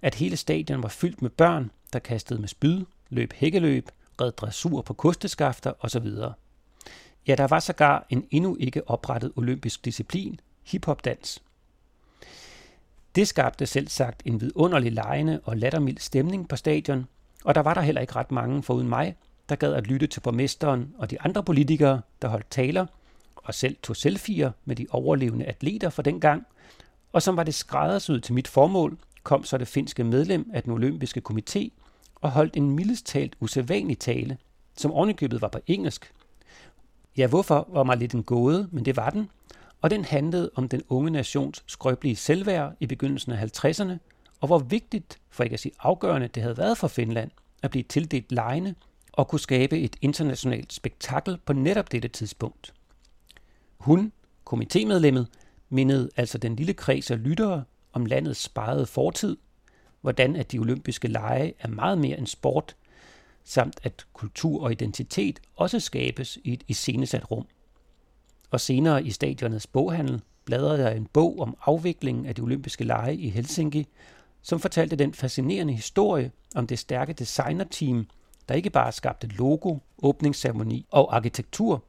at 0.03 0.15
hele 0.15 0.37
stadion 0.37 0.83
var 0.83 0.89
fyldt 0.89 1.23
med 1.23 1.31
børn, 1.31 1.71
der 1.93 1.99
kastede 1.99 2.41
med 2.41 2.49
spyd, 2.49 2.85
løb 3.11 3.33
hækkeløb, 3.33 3.89
red 4.21 4.33
dressur 4.33 4.83
på 4.83 4.95
kosteskafter 4.95 5.73
osv. 5.81 6.07
Ja, 7.27 7.35
der 7.35 7.47
var 7.47 7.61
sågar 7.61 8.07
en 8.11 8.27
endnu 8.31 8.57
ikke 8.61 8.91
oprettet 8.91 9.33
olympisk 9.37 9.85
disciplin, 9.85 10.41
hiphopdans. 10.65 11.43
Det 13.15 13.29
skabte 13.29 13.67
selv 13.67 13.89
sagt 13.89 14.23
en 14.25 14.41
vidunderlig 14.41 14.93
lejende 14.93 15.41
og 15.45 15.57
lattermild 15.57 15.99
stemning 15.99 16.49
på 16.49 16.57
stadion, 16.57 17.07
og 17.45 17.55
der 17.55 17.61
var 17.61 17.75
der 17.75 17.81
heller 17.81 18.01
ikke 18.01 18.17
ret 18.17 18.31
mange 18.31 18.63
foruden 18.63 18.89
mig, 18.89 19.17
der 19.49 19.57
gad 19.57 19.75
at 19.75 19.87
lytte 19.87 20.07
til 20.07 20.21
borgmesteren 20.21 20.95
og 20.99 21.11
de 21.11 21.21
andre 21.21 21.43
politikere, 21.43 22.01
der 22.23 22.29
holdt 22.29 22.51
taler, 22.51 22.87
og 23.37 23.55
selv 23.55 23.77
tog 23.83 23.97
selfier 23.97 24.51
med 24.65 24.77
de 24.77 24.87
overlevende 24.91 25.45
atleter 25.45 25.91
for 25.91 26.03
den 26.03 26.21
gang, 26.21 26.47
og 27.13 27.23
som 27.23 27.37
var 27.37 27.43
det 27.43 27.55
skræddersyet 27.55 28.23
til 28.23 28.35
mit 28.35 28.49
formål, 28.49 28.99
kom 29.23 29.45
så 29.45 29.59
det 29.59 29.69
finske 29.69 30.05
medlem 30.05 30.51
af 30.55 30.63
den 30.63 30.73
olympiske 30.73 31.23
komité 31.31 31.69
og 32.27 32.33
holdt 32.33 32.57
en 32.57 32.71
mildest 32.71 33.07
talt 33.07 33.37
usædvanlig 33.41 33.99
tale, 33.99 34.39
som 34.77 34.91
ovenikøbet 34.91 35.43
var 35.43 35.49
på 35.49 35.59
engelsk. 35.67 36.13
Ja, 37.17 37.27
hvorfor 37.27 37.69
var 37.73 37.83
mig 37.83 37.97
lidt 37.97 38.15
en 38.15 38.23
gåde, 38.23 38.69
men 38.73 38.85
det 38.85 38.97
var 38.97 39.11
den, 39.11 39.31
og 39.83 39.91
den 39.91 40.05
handlede 40.05 40.51
om 40.55 40.69
den 40.69 40.83
unge 40.89 41.11
nations 41.11 41.65
skrøbelige 41.67 42.17
selvværd 42.17 42.77
i 42.81 42.87
begyndelsen 42.87 43.33
af 43.33 43.65
50'erne, 43.65 43.93
og 44.41 44.47
hvor 44.47 44.59
vigtigt, 44.59 45.19
for 45.31 45.45
ikke 45.45 45.55
at 45.55 45.61
sige 45.61 45.73
afgørende, 45.81 46.29
det 46.29 46.43
havde 46.43 46.57
været 46.57 46.79
for 46.79 46.89
Finland 46.89 47.31
at 47.63 47.71
blive 47.71 47.83
tildelt 47.83 48.33
lejene 48.33 48.75
og 49.13 49.29
kunne 49.29 49.41
skabe 49.41 49.79
et 49.79 49.97
internationalt 50.03 50.73
spektakel 50.73 51.39
på 51.45 51.53
netop 51.53 51.93
dette 51.93 52.09
tidspunkt. 52.09 52.75
Hun, 53.79 54.13
komitémedlemmet, 54.51 55.27
mindede 55.69 56.11
altså 56.17 56.39
den 56.39 56.57
lille 56.57 56.73
kreds 56.73 57.11
af 57.11 57.23
lyttere 57.23 57.65
om 57.93 58.07
landets 58.07 58.43
sparede 58.43 58.87
fortid, 58.87 59.37
hvordan 60.07 60.37
at 60.37 60.53
de 60.53 60.59
olympiske 60.59 61.09
lege 61.09 61.55
er 61.61 61.69
meget 61.69 61.99
mere 61.99 62.19
end 62.19 62.27
sport, 62.27 62.77
samt 63.45 63.81
at 63.83 64.07
kultur 64.13 64.63
og 64.63 64.73
identitet 64.73 65.41
også 65.57 65.81
skabes 65.81 66.39
i 66.45 66.53
et 66.53 66.65
iscenesat 66.69 67.31
rum. 67.31 67.47
Og 68.51 68.61
senere 68.61 69.05
i 69.05 69.11
stadionets 69.11 69.67
boghandel 69.67 70.23
bladrede 70.45 70.85
jeg 70.85 70.97
en 70.97 71.07
bog 71.13 71.41
om 71.41 71.57
afviklingen 71.67 72.27
af 72.27 72.35
de 72.35 72.41
olympiske 72.41 72.85
lege 72.85 73.17
i 73.17 73.29
Helsinki, 73.29 73.87
som 74.43 74.61
fortalte 74.61 74.97
den 74.97 75.15
fascinerende 75.15 75.73
historie 75.73 76.31
om 76.55 76.67
det 76.67 76.79
stærke 76.79 77.13
designerteam, 77.13 78.07
der 78.49 78.55
ikke 78.55 78.71
bare 78.71 78.93
skabte 78.93 79.27
logo, 79.27 79.79
åbningsceremoni 80.03 80.87
og 80.91 81.17
arkitektur. 81.17 81.85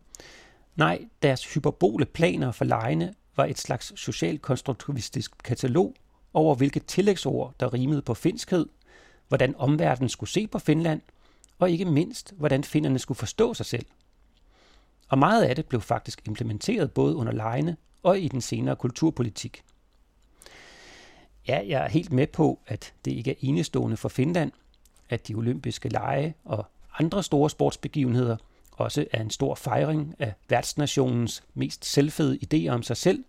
Nej, 0.75 1.05
deres 1.21 1.53
hyperbole 1.53 2.05
planer 2.05 2.51
for 2.51 2.65
lejene 2.65 3.13
var 3.35 3.45
et 3.45 3.59
slags 3.59 3.99
socialkonstruktivistisk 3.99 5.31
katalog 5.43 5.93
over 6.37 6.55
hvilke 6.55 6.79
tillægsord, 6.79 7.53
der 7.59 7.73
rimede 7.73 8.01
på 8.01 8.13
finskhed, 8.13 8.65
hvordan 9.27 9.55
omverdenen 9.55 10.09
skulle 10.09 10.29
se 10.29 10.47
på 10.47 10.59
Finland, 10.59 11.01
og 11.59 11.71
ikke 11.71 11.85
mindst, 11.85 12.33
hvordan 12.37 12.63
finnerne 12.63 12.99
skulle 12.99 13.17
forstå 13.17 13.53
sig 13.53 13.65
selv. 13.65 13.85
Og 15.09 15.17
meget 15.17 15.43
af 15.43 15.55
det 15.55 15.65
blev 15.65 15.81
faktisk 15.81 16.21
implementeret 16.27 16.91
både 16.91 17.15
under 17.15 17.33
lejene 17.33 17.77
og 18.03 18.19
i 18.19 18.27
den 18.27 18.41
senere 18.41 18.75
kulturpolitik. 18.75 19.63
Ja, 21.47 21.61
jeg 21.67 21.83
er 21.83 21.89
helt 21.89 22.11
med 22.11 22.27
på, 22.27 22.59
at 22.67 22.93
det 23.05 23.11
ikke 23.11 23.31
er 23.31 23.35
enestående 23.39 23.97
for 23.97 24.09
Finland, 24.09 24.51
at 25.09 25.27
de 25.27 25.35
olympiske 25.35 25.89
lege 25.89 26.33
og 26.45 26.65
andre 26.99 27.23
store 27.23 27.49
sportsbegivenheder 27.49 28.37
også 28.71 29.05
er 29.11 29.21
en 29.21 29.29
stor 29.29 29.55
fejring 29.55 30.15
af 30.19 30.33
værtsnationens 30.49 31.43
mest 31.53 31.85
selvfede 31.85 32.39
idéer 32.43 32.69
om 32.69 32.83
sig 32.83 32.97
selv. 32.97 33.23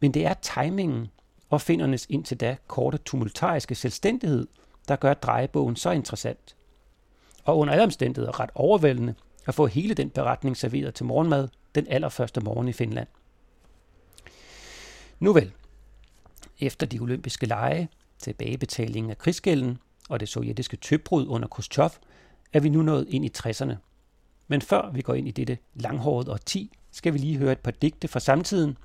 Men 0.00 0.14
det 0.14 0.26
er 0.26 0.34
timingen 0.34 1.08
og 1.50 1.60
findernes 1.60 2.06
indtil 2.10 2.40
da 2.40 2.56
korte 2.66 2.98
tumultariske 2.98 3.74
selvstændighed, 3.74 4.46
der 4.88 4.96
gør 4.96 5.14
drejebogen 5.14 5.76
så 5.76 5.90
interessant. 5.90 6.56
Og 7.44 7.58
under 7.58 7.72
alle 7.72 7.84
omstændigheder 7.84 8.40
ret 8.40 8.50
overvældende 8.54 9.14
at 9.46 9.54
få 9.54 9.66
hele 9.66 9.94
den 9.94 10.10
beretning 10.10 10.56
serveret 10.56 10.94
til 10.94 11.06
morgenmad 11.06 11.48
den 11.74 11.86
allerførste 11.88 12.40
morgen 12.40 12.68
i 12.68 12.72
Finland. 12.72 13.08
Nu 15.20 15.32
vel, 15.32 15.52
efter 16.60 16.86
de 16.86 16.98
olympiske 16.98 17.46
lege, 17.46 17.88
tilbagebetalingen 18.18 19.10
af 19.10 19.18
krigsgælden 19.18 19.78
og 20.08 20.20
det 20.20 20.28
sovjetiske 20.28 20.76
tøbrud 20.76 21.26
under 21.26 21.48
Khrushchev, 21.48 21.90
er 22.52 22.60
vi 22.60 22.68
nu 22.68 22.82
nået 22.82 23.06
ind 23.08 23.24
i 23.24 23.30
60'erne. 23.38 23.74
Men 24.48 24.62
før 24.62 24.90
vi 24.90 25.02
går 25.02 25.14
ind 25.14 25.28
i 25.28 25.30
dette 25.30 25.58
langhårede 25.74 26.32
årti, 26.32 26.72
skal 26.90 27.12
vi 27.12 27.18
lige 27.18 27.38
høre 27.38 27.52
et 27.52 27.58
par 27.58 27.70
digte 27.70 28.08
fra 28.08 28.20
samtiden. 28.20 28.76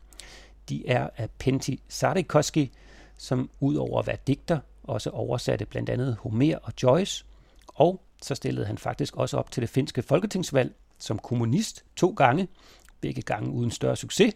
De 0.71 0.87
er 0.87 1.09
af 1.17 1.29
Penti 1.29 1.83
Sarikoski, 1.87 2.71
som 3.17 3.49
udover 3.59 3.99
at 3.99 4.07
være 4.07 4.17
digter, 4.27 4.59
også 4.83 5.09
oversatte 5.09 5.65
blandt 5.65 5.89
andet 5.89 6.17
Homer 6.19 6.57
og 6.63 6.73
Joyce, 6.83 7.25
og 7.67 8.01
så 8.21 8.35
stillede 8.35 8.65
han 8.65 8.77
faktisk 8.77 9.17
også 9.17 9.37
op 9.37 9.51
til 9.51 9.61
det 9.61 9.69
finske 9.69 10.01
folketingsvalg 10.01 10.75
som 10.97 11.19
kommunist 11.19 11.85
to 11.95 12.09
gange, 12.09 12.47
begge 13.01 13.21
gange 13.21 13.51
uden 13.51 13.71
større 13.71 13.95
succes. 13.95 14.33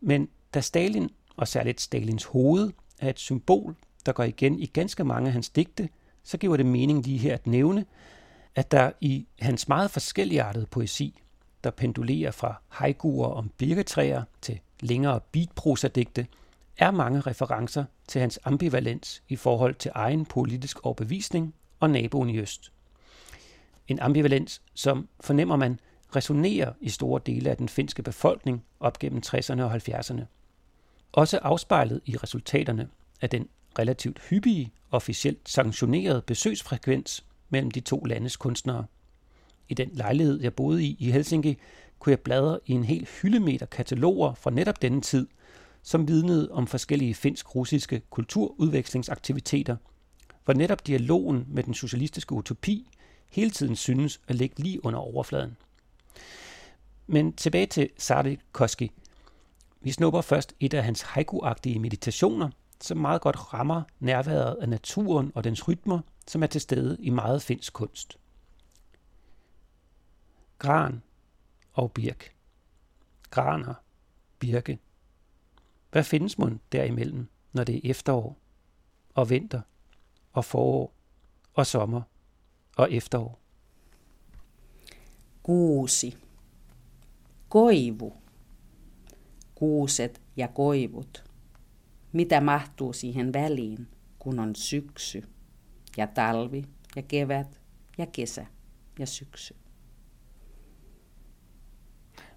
Men 0.00 0.28
da 0.54 0.60
Stalin, 0.60 1.10
og 1.36 1.48
særligt 1.48 1.80
Stalins 1.80 2.24
hoved, 2.24 2.72
er 3.00 3.10
et 3.10 3.18
symbol, 3.18 3.76
der 4.06 4.12
går 4.12 4.24
igen 4.24 4.58
i 4.58 4.66
ganske 4.66 5.04
mange 5.04 5.26
af 5.26 5.32
hans 5.32 5.48
digte, 5.48 5.88
så 6.22 6.38
giver 6.38 6.56
det 6.56 6.66
mening 6.66 7.02
lige 7.02 7.18
her 7.18 7.34
at 7.34 7.46
nævne, 7.46 7.86
at 8.54 8.70
der 8.70 8.92
i 9.00 9.26
hans 9.40 9.68
meget 9.68 9.90
forskelligartede 9.90 10.66
poesi, 10.66 11.20
der 11.64 11.70
pendulerer 11.70 12.30
fra 12.30 12.62
haikuer 12.68 13.28
om 13.28 13.50
birketræer 13.58 14.22
til 14.42 14.60
længere 14.80 15.20
beatprosadigte, 15.32 16.26
er 16.78 16.90
mange 16.90 17.20
referencer 17.20 17.84
til 18.08 18.20
hans 18.20 18.38
ambivalens 18.44 19.22
i 19.28 19.36
forhold 19.36 19.74
til 19.74 19.90
egen 19.94 20.26
politisk 20.26 20.86
overbevisning 20.86 21.54
og 21.80 21.90
naboen 21.90 22.30
i 22.30 22.38
øst. 22.38 22.72
En 23.88 24.00
ambivalens, 24.00 24.62
som 24.74 25.08
fornemmer 25.20 25.56
man 25.56 25.80
resonerer 26.16 26.72
i 26.80 26.88
store 26.88 27.20
dele 27.26 27.50
af 27.50 27.56
den 27.56 27.68
finske 27.68 28.02
befolkning 28.02 28.64
op 28.80 28.98
gennem 28.98 29.22
60'erne 29.26 29.62
og 29.62 29.74
70'erne. 29.74 30.22
Også 31.12 31.38
afspejlet 31.38 32.00
i 32.06 32.16
resultaterne 32.16 32.88
af 33.20 33.30
den 33.30 33.48
relativt 33.78 34.20
hyppige, 34.30 34.72
officielt 34.90 35.48
sanktionerede 35.48 36.22
besøgsfrekvens 36.22 37.24
mellem 37.48 37.70
de 37.70 37.80
to 37.80 38.04
landes 38.04 38.36
kunstnere. 38.36 38.84
I 39.68 39.74
den 39.74 39.90
lejlighed, 39.92 40.40
jeg 40.40 40.54
boede 40.54 40.84
i 40.84 40.96
i 40.98 41.10
Helsinki, 41.10 41.58
kunne 42.04 42.10
jeg 42.10 42.20
bladre 42.20 42.58
i 42.66 42.72
en 42.72 42.84
hel 42.84 43.08
hyldemeter 43.22 43.66
kataloger 43.66 44.34
fra 44.34 44.50
netop 44.50 44.82
denne 44.82 45.00
tid, 45.00 45.26
som 45.82 46.08
vidnede 46.08 46.50
om 46.52 46.66
forskellige 46.66 47.14
finsk-russiske 47.14 48.02
kulturudvekslingsaktiviteter, 48.10 49.76
hvor 50.44 50.54
netop 50.54 50.86
dialogen 50.86 51.44
med 51.48 51.62
den 51.62 51.74
socialistiske 51.74 52.32
utopi 52.32 52.88
hele 53.30 53.50
tiden 53.50 53.76
synes 53.76 54.20
at 54.28 54.34
ligge 54.34 54.62
lige 54.62 54.84
under 54.84 55.00
overfladen. 55.00 55.56
Men 57.06 57.32
tilbage 57.32 57.66
til 57.66 57.90
Sari 57.98 58.38
Koski. 58.52 58.90
Vi 59.80 59.92
snupper 59.92 60.20
først 60.20 60.54
et 60.60 60.74
af 60.74 60.84
hans 60.84 61.02
haiku-agtige 61.02 61.78
meditationer, 61.78 62.50
som 62.80 62.98
meget 62.98 63.20
godt 63.20 63.54
rammer 63.54 63.82
nærværet 64.00 64.56
af 64.60 64.68
naturen 64.68 65.32
og 65.34 65.44
dens 65.44 65.68
rytmer, 65.68 66.00
som 66.26 66.42
er 66.42 66.46
til 66.46 66.60
stede 66.60 66.96
i 67.00 67.10
meget 67.10 67.42
finsk 67.42 67.72
kunst. 67.72 68.18
Gran 70.58 71.02
og 71.74 71.92
birk. 71.92 72.34
Graner, 73.30 73.74
birke. 74.38 74.78
Hvad 75.92 76.04
findes 76.04 76.38
mon 76.38 76.60
derimellem, 76.72 77.28
når 77.52 77.64
det 77.64 77.76
er 77.76 77.90
efterår? 77.90 78.38
og 79.14 79.30
vinter 79.30 79.60
og 80.32 80.44
forår 80.44 80.94
og 81.54 81.66
sommer 81.66 82.02
og 82.76 82.92
efterår. 82.92 83.40
Kuusi. 85.42 86.16
Koivu. 87.48 88.12
Kuuset 89.54 90.20
ja 90.36 90.48
koivut. 90.48 91.24
Mitä 92.12 92.40
mahtuu 92.40 92.92
siihen 92.92 93.32
väliin, 93.32 93.88
kun 94.18 94.38
on 94.38 94.56
syksy 94.56 95.22
ja 95.96 96.06
talvi 96.06 96.64
ja 96.96 97.02
kevät 97.02 97.60
ja 97.98 98.06
kesä 98.06 98.46
ja 98.98 99.06
syksy? 99.06 99.56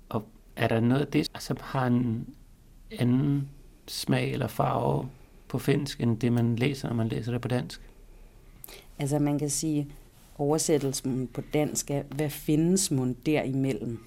Og 0.10 0.29
er 0.58 0.68
der 0.68 0.80
noget 0.80 1.02
af 1.02 1.08
det, 1.08 1.30
som 1.40 1.58
har 1.62 1.88
en 1.88 2.28
anden 2.92 3.50
smag 3.88 4.32
eller 4.32 4.48
farve 4.48 5.10
på 5.48 5.60
finsk, 5.60 6.02
end 6.02 6.20
det 6.20 6.34
man 6.34 6.56
læser, 6.56 6.88
når 6.88 6.96
man 6.96 7.08
læser 7.08 7.32
det 7.32 7.42
på 7.42 7.48
dansk? 7.48 7.82
Altså 9.00 9.20
man 9.20 9.40
kan 9.40 9.50
sige, 9.50 9.88
oversættelsen 10.38 11.28
på 11.28 11.42
dansk 11.54 11.92
er, 11.92 12.04
hvad 12.04 12.30
findes 12.30 12.92
mund 12.92 13.16
derimellem? 13.26 14.00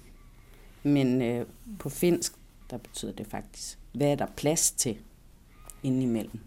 Men 0.83 1.21
øh, 1.21 1.45
på 1.79 1.89
finsk, 1.89 2.33
der 2.69 2.77
betyder 2.77 3.11
det 3.11 3.27
faktisk, 3.27 3.79
hvad 3.93 4.07
er 4.07 4.15
der 4.15 4.25
plads 4.35 4.71
til 4.71 4.97
indimellem? 5.83 6.39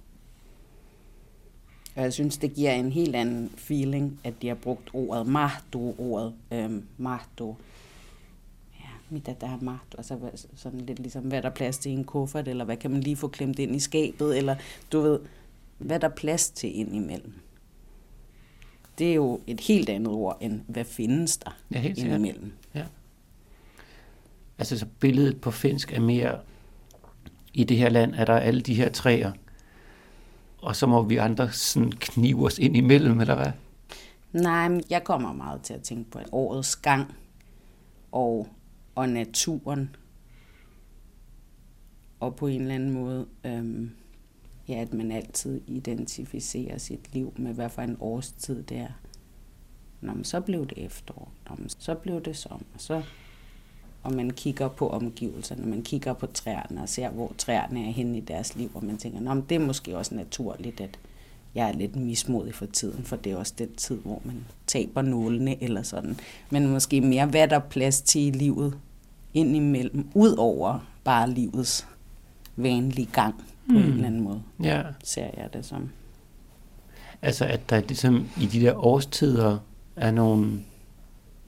Og 1.96 2.02
jeg 2.02 2.12
synes, 2.12 2.36
det 2.36 2.54
giver 2.54 2.72
en 2.72 2.92
helt 2.92 3.16
anden 3.16 3.50
feeling, 3.56 4.20
at 4.24 4.34
de 4.42 4.48
har 4.48 4.54
brugt 4.54 4.90
ordet 4.92 5.26
mahto, 5.26 5.94
ordet 5.98 6.34
øh, 6.52 6.70
mahto. 6.98 7.56
Ja, 9.14 9.30
mit 9.30 9.40
der 9.40 9.46
har 9.46 9.58
mahto, 9.62 9.96
altså 9.96 10.46
sådan 10.54 10.80
lidt 10.80 10.98
ligesom, 10.98 11.22
hvad 11.22 11.38
er 11.38 11.42
der 11.42 11.50
plads 11.50 11.78
til 11.78 11.92
i 11.92 11.94
en 11.94 12.04
kuffert, 12.04 12.48
eller 12.48 12.64
hvad 12.64 12.76
kan 12.76 12.90
man 12.90 13.00
lige 13.00 13.16
få 13.16 13.28
klemt 13.28 13.58
ind 13.58 13.76
i 13.76 13.80
skabet, 13.80 14.38
eller 14.38 14.56
du 14.92 15.00
ved, 15.00 15.20
hvad 15.78 15.96
er 15.96 16.00
der 16.00 16.08
plads 16.08 16.50
til 16.50 16.78
indimellem? 16.78 17.32
Det 18.98 19.10
er 19.10 19.14
jo 19.14 19.40
et 19.46 19.60
helt 19.60 19.88
andet 19.88 20.12
ord, 20.12 20.38
end 20.40 20.60
hvad 20.66 20.84
findes 20.84 21.36
der 21.36 21.58
ja, 21.70 21.78
helt 21.78 21.98
indimellem. 21.98 22.52
Ja. 22.74 22.84
Altså 24.58 24.78
så 24.78 24.86
billedet 25.00 25.40
på 25.40 25.50
finsk 25.50 25.92
er 25.92 26.00
mere, 26.00 26.38
i 27.52 27.64
det 27.64 27.76
her 27.76 27.88
land 27.88 28.14
er 28.14 28.24
der 28.24 28.36
alle 28.36 28.60
de 28.60 28.74
her 28.74 28.90
træer, 28.90 29.32
og 30.58 30.76
så 30.76 30.86
må 30.86 31.02
vi 31.02 31.16
andre 31.16 31.52
sådan 31.52 31.92
knive 31.92 32.46
os 32.46 32.58
ind 32.58 32.76
imellem, 32.76 33.20
eller 33.20 33.34
hvad? 33.34 33.52
Nej, 34.32 34.68
men 34.68 34.82
jeg 34.90 35.04
kommer 35.04 35.32
meget 35.32 35.62
til 35.62 35.74
at 35.74 35.82
tænke 35.82 36.10
på 36.10 36.18
årets 36.32 36.76
gang 36.76 37.14
og, 38.12 38.48
og 38.94 39.08
naturen. 39.08 39.96
Og 42.20 42.36
på 42.36 42.46
en 42.46 42.60
eller 42.60 42.74
anden 42.74 42.90
måde, 42.90 43.26
øhm, 43.44 43.90
ja, 44.68 44.74
at 44.74 44.94
man 44.94 45.12
altid 45.12 45.60
identificerer 45.66 46.78
sit 46.78 47.14
liv 47.14 47.32
med, 47.36 47.54
hvad 47.54 47.68
for 47.68 47.82
en 47.82 47.96
årstid 48.00 48.62
det 48.62 48.76
er. 48.76 48.92
Nå, 50.00 50.12
men 50.12 50.24
så 50.24 50.40
blev 50.40 50.66
det 50.66 50.78
efterår. 50.78 51.32
Nå, 51.48 51.56
men 51.58 51.68
så 51.68 51.94
blev 51.94 52.24
det 52.24 52.36
sommer. 52.36 52.66
Så 52.76 53.02
og 54.04 54.12
man 54.12 54.30
kigger 54.30 54.68
på 54.68 54.88
omgivelserne, 54.88 55.66
man 55.66 55.82
kigger 55.82 56.12
på 56.12 56.26
træerne 56.26 56.82
og 56.82 56.88
ser, 56.88 57.10
hvor 57.10 57.32
træerne 57.38 57.86
er 57.86 57.90
henne 57.90 58.18
i 58.18 58.20
deres 58.20 58.56
liv, 58.56 58.70
og 58.74 58.84
man 58.84 58.96
tænker, 58.96 59.20
Nå, 59.20 59.34
men 59.34 59.44
det 59.48 59.54
er 59.54 59.66
måske 59.66 59.96
også 59.96 60.14
naturligt, 60.14 60.80
at 60.80 60.98
jeg 61.54 61.68
er 61.68 61.72
lidt 61.72 61.96
mismodig 61.96 62.54
for 62.54 62.66
tiden, 62.66 63.04
for 63.04 63.16
det 63.16 63.32
er 63.32 63.36
også 63.36 63.54
den 63.58 63.74
tid, 63.74 63.96
hvor 63.96 64.22
man 64.24 64.44
taber 64.66 65.02
nålene 65.02 65.62
eller 65.62 65.82
sådan. 65.82 66.16
Men 66.50 66.68
måske 66.68 67.00
mere, 67.00 67.26
hvad 67.26 67.48
der 67.48 67.56
er 67.56 67.60
plads 67.60 68.00
til 68.00 68.26
i 68.26 68.30
livet 68.30 68.74
indimellem, 69.34 70.08
ud 70.14 70.34
over 70.38 70.86
bare 71.04 71.30
livets 71.30 71.86
vanlige 72.56 73.08
gang 73.12 73.34
på 73.34 73.72
mm. 73.72 73.76
en 73.76 73.82
hmm. 73.82 73.92
eller 73.92 74.06
anden 74.06 74.20
måde, 74.20 74.42
ja. 74.62 74.82
ser 75.04 75.28
jeg 75.36 75.48
det 75.52 75.64
som. 75.64 75.88
Altså 77.22 77.44
at 77.44 77.70
der 77.70 77.80
ligesom 77.80 78.28
i 78.40 78.46
de 78.46 78.60
der 78.60 78.84
årstider 78.86 79.58
er 79.96 80.10
nogle 80.10 80.60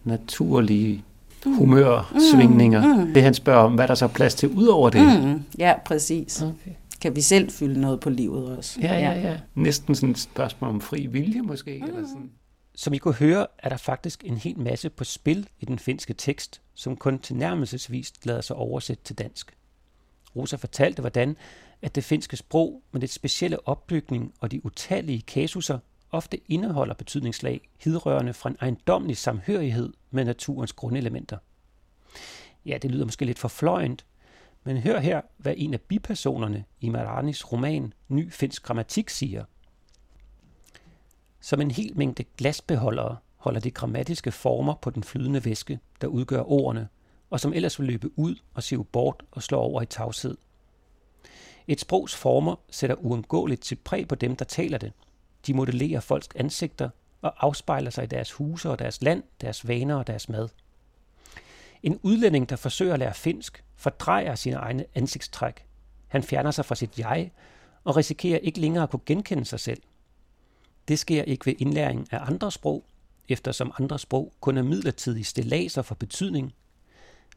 naturlige 0.05 1.05
humørsvingninger. 1.45 2.97
Mm. 2.97 3.01
Mm. 3.01 3.15
Det 3.15 3.23
han 3.23 3.35
spørger 3.35 3.61
om, 3.61 3.75
hvad 3.75 3.89
der 3.89 3.95
så 3.95 4.05
er 4.05 4.09
plads 4.09 4.35
til 4.35 4.49
ud 4.49 4.67
over 4.67 4.91
det. 4.91 5.25
Mm. 5.25 5.43
Ja, 5.59 5.75
præcis. 5.85 6.43
Okay. 6.43 6.71
Kan 7.07 7.17
vi 7.17 7.21
selv 7.21 7.51
fylde 7.51 7.81
noget 7.81 8.01
på 8.01 8.11
livet 8.11 8.57
også? 8.57 8.81
Ja, 8.81 8.95
ja, 8.99 9.21
ja. 9.21 9.41
Næsten 9.55 9.95
sådan 9.95 10.11
et 10.11 10.19
spørgsmål 10.19 10.71
om 10.71 10.81
fri 10.81 11.07
vilje 11.07 11.43
måske. 11.43 11.79
Mm. 11.79 11.87
Eller 11.87 12.09
sådan. 12.09 12.31
Som 12.75 12.93
I 12.93 12.99
kunne 12.99 13.15
høre, 13.15 13.47
er 13.59 13.69
der 13.69 13.77
faktisk 13.77 14.25
en 14.25 14.37
hel 14.37 14.59
masse 14.59 14.91
på 14.91 15.05
spil 15.05 15.49
i 15.61 15.65
den 15.65 15.79
finske 15.79 16.15
tekst, 16.15 16.61
som 16.75 16.97
kun 16.97 17.19
tilnærmelsesvis 17.19 18.13
lader 18.25 18.41
sig 18.41 18.57
oversætte 18.57 19.05
til 19.05 19.19
dansk. 19.19 19.57
Rosa 20.37 20.57
fortalte, 20.57 21.01
hvordan 21.01 21.37
at 21.83 21.95
det 21.95 22.05
finske 22.05 22.37
sprog 22.37 22.83
med 22.93 23.01
det 23.01 23.11
specielle 23.11 23.69
opbygning 23.69 24.35
og 24.41 24.51
de 24.51 24.67
utallige 24.67 25.23
kasuser 25.23 25.79
ofte 26.11 26.41
indeholder 26.49 26.95
betydningslag 26.95 27.69
hidrørende 27.85 28.35
fra 28.35 28.51
en 28.51 28.57
ejendommelig 28.61 29.17
samhørighed 29.17 29.93
med 30.11 30.25
naturens 30.25 30.73
grundelementer. 30.73 31.39
Ja, 32.65 32.79
det 32.83 32.91
lyder 32.91 33.05
måske 33.05 33.25
lidt 33.25 33.39
for 33.39 33.49
fløjent, 33.49 34.05
men 34.67 34.77
hør 34.77 35.01
her, 35.01 35.21
hvad 35.37 35.55
en 35.57 35.75
af 35.75 35.81
bipersonerne 35.81 36.65
i 36.81 36.89
Maranis 36.89 37.53
roman 37.53 37.93
Ny 38.09 38.33
finsk 38.33 38.63
grammatik 38.63 39.11
siger. 39.11 39.45
Som 41.41 41.61
en 41.61 41.71
hel 41.71 41.97
mængde 41.97 42.25
glasbeholdere 42.37 43.17
holder 43.37 43.61
de 43.61 43.71
grammatiske 43.71 44.33
former 44.33 44.75
på 44.75 44.91
den 44.91 45.03
flydende 45.03 45.45
væske, 45.45 45.79
der 46.01 46.07
udgør 46.07 46.43
ordene, 46.43 46.89
og 47.31 47.41
som 47.41 47.53
ellers 47.53 47.81
vil 47.81 47.87
løbe 47.87 48.19
ud 48.19 48.37
og 48.55 48.63
sive 48.63 48.85
bort 48.85 49.23
og 49.31 49.43
slå 49.43 49.59
over 49.59 49.83
i 49.83 49.87
tavshed. 49.87 50.37
Et 51.67 51.81
sprogs 51.81 52.17
former 52.17 52.57
sætter 52.71 52.97
uundgåeligt 52.97 53.67
sit 53.67 53.81
præg 53.81 54.09
på 54.09 54.15
dem, 54.15 54.37
der 54.37 54.45
taler 54.45 54.79
det– 54.79 54.93
de 55.47 55.55
modellerer 55.55 56.01
folks 56.01 56.29
ansigter 56.35 56.91
og 57.23 57.47
afspejler 57.47 57.91
sig 57.91 58.05
i 58.05 58.07
deres 58.07 58.33
huse 58.33 58.71
og 58.71 58.79
deres 58.79 59.03
land, 59.03 59.23
deres 59.41 59.69
vaner 59.69 59.95
og 59.95 60.07
deres 60.07 60.29
mad. 60.29 60.49
En 61.83 61.99
udlænding, 62.03 62.49
der 62.49 62.57
forsøger 62.57 62.93
at 62.93 62.99
lære 62.99 63.15
finsk, 63.15 63.65
fordrejer 63.77 64.35
sine 64.35 64.57
egne 64.57 64.85
ansigtstræk. 64.95 65.67
Han 66.09 66.23
fjerner 66.23 66.51
sig 66.51 66.65
fra 66.65 66.75
sit 66.75 66.99
jeg 66.99 67.31
og 67.85 67.97
risikerer 67.97 68.39
ikke 68.39 68.61
længere 68.61 68.83
at 68.83 68.91
kunne 68.91 69.01
genkende 69.07 69.45
sig 69.45 69.61
selv. 69.61 69.83
Det 70.89 70.99
sker 70.99 71.23
ikke 71.23 71.47
ved 71.47 71.55
indlæring 71.59 72.09
af 72.11 72.19
andre 72.27 72.53
sprog, 72.53 72.85
eftersom 73.29 73.73
andre 73.79 73.99
sprog 73.99 74.33
kun 74.41 74.59
er 74.59 74.63
midlertidige 74.63 75.25
stillaser 75.25 75.83
for 75.83 75.95
betydning. 75.95 76.55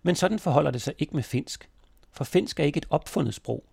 Men 0.03 0.15
sådan 0.15 0.39
forholder 0.39 0.71
det 0.71 0.81
sig 0.81 0.93
ikke 0.97 1.15
med 1.15 1.23
finsk, 1.23 1.69
for 2.11 2.23
finsk 2.23 2.59
er 2.59 2.63
ikke 2.63 2.77
et 2.77 2.85
opfundet 2.89 3.33
sprog. 3.33 3.63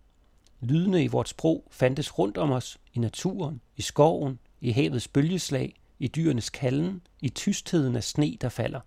Lydene 0.61 1.05
i 1.05 1.07
vort 1.07 1.29
sprog 1.29 1.65
fandtes 1.71 2.19
rundt 2.19 2.39
om 2.39 2.51
os, 2.51 2.79
i 2.95 2.99
naturen, 2.99 3.61
i 3.77 3.83
skoven, 3.83 4.39
i 4.61 4.71
havets 4.71 5.09
bølgeslag, 5.09 5.75
i 5.99 6.09
dyrenes 6.09 6.51
kalden, 6.51 7.03
i 7.21 7.29
tystheden 7.29 7.97
af 7.97 8.05
sne, 8.05 8.37
der 8.41 8.49
falder. 8.49 8.81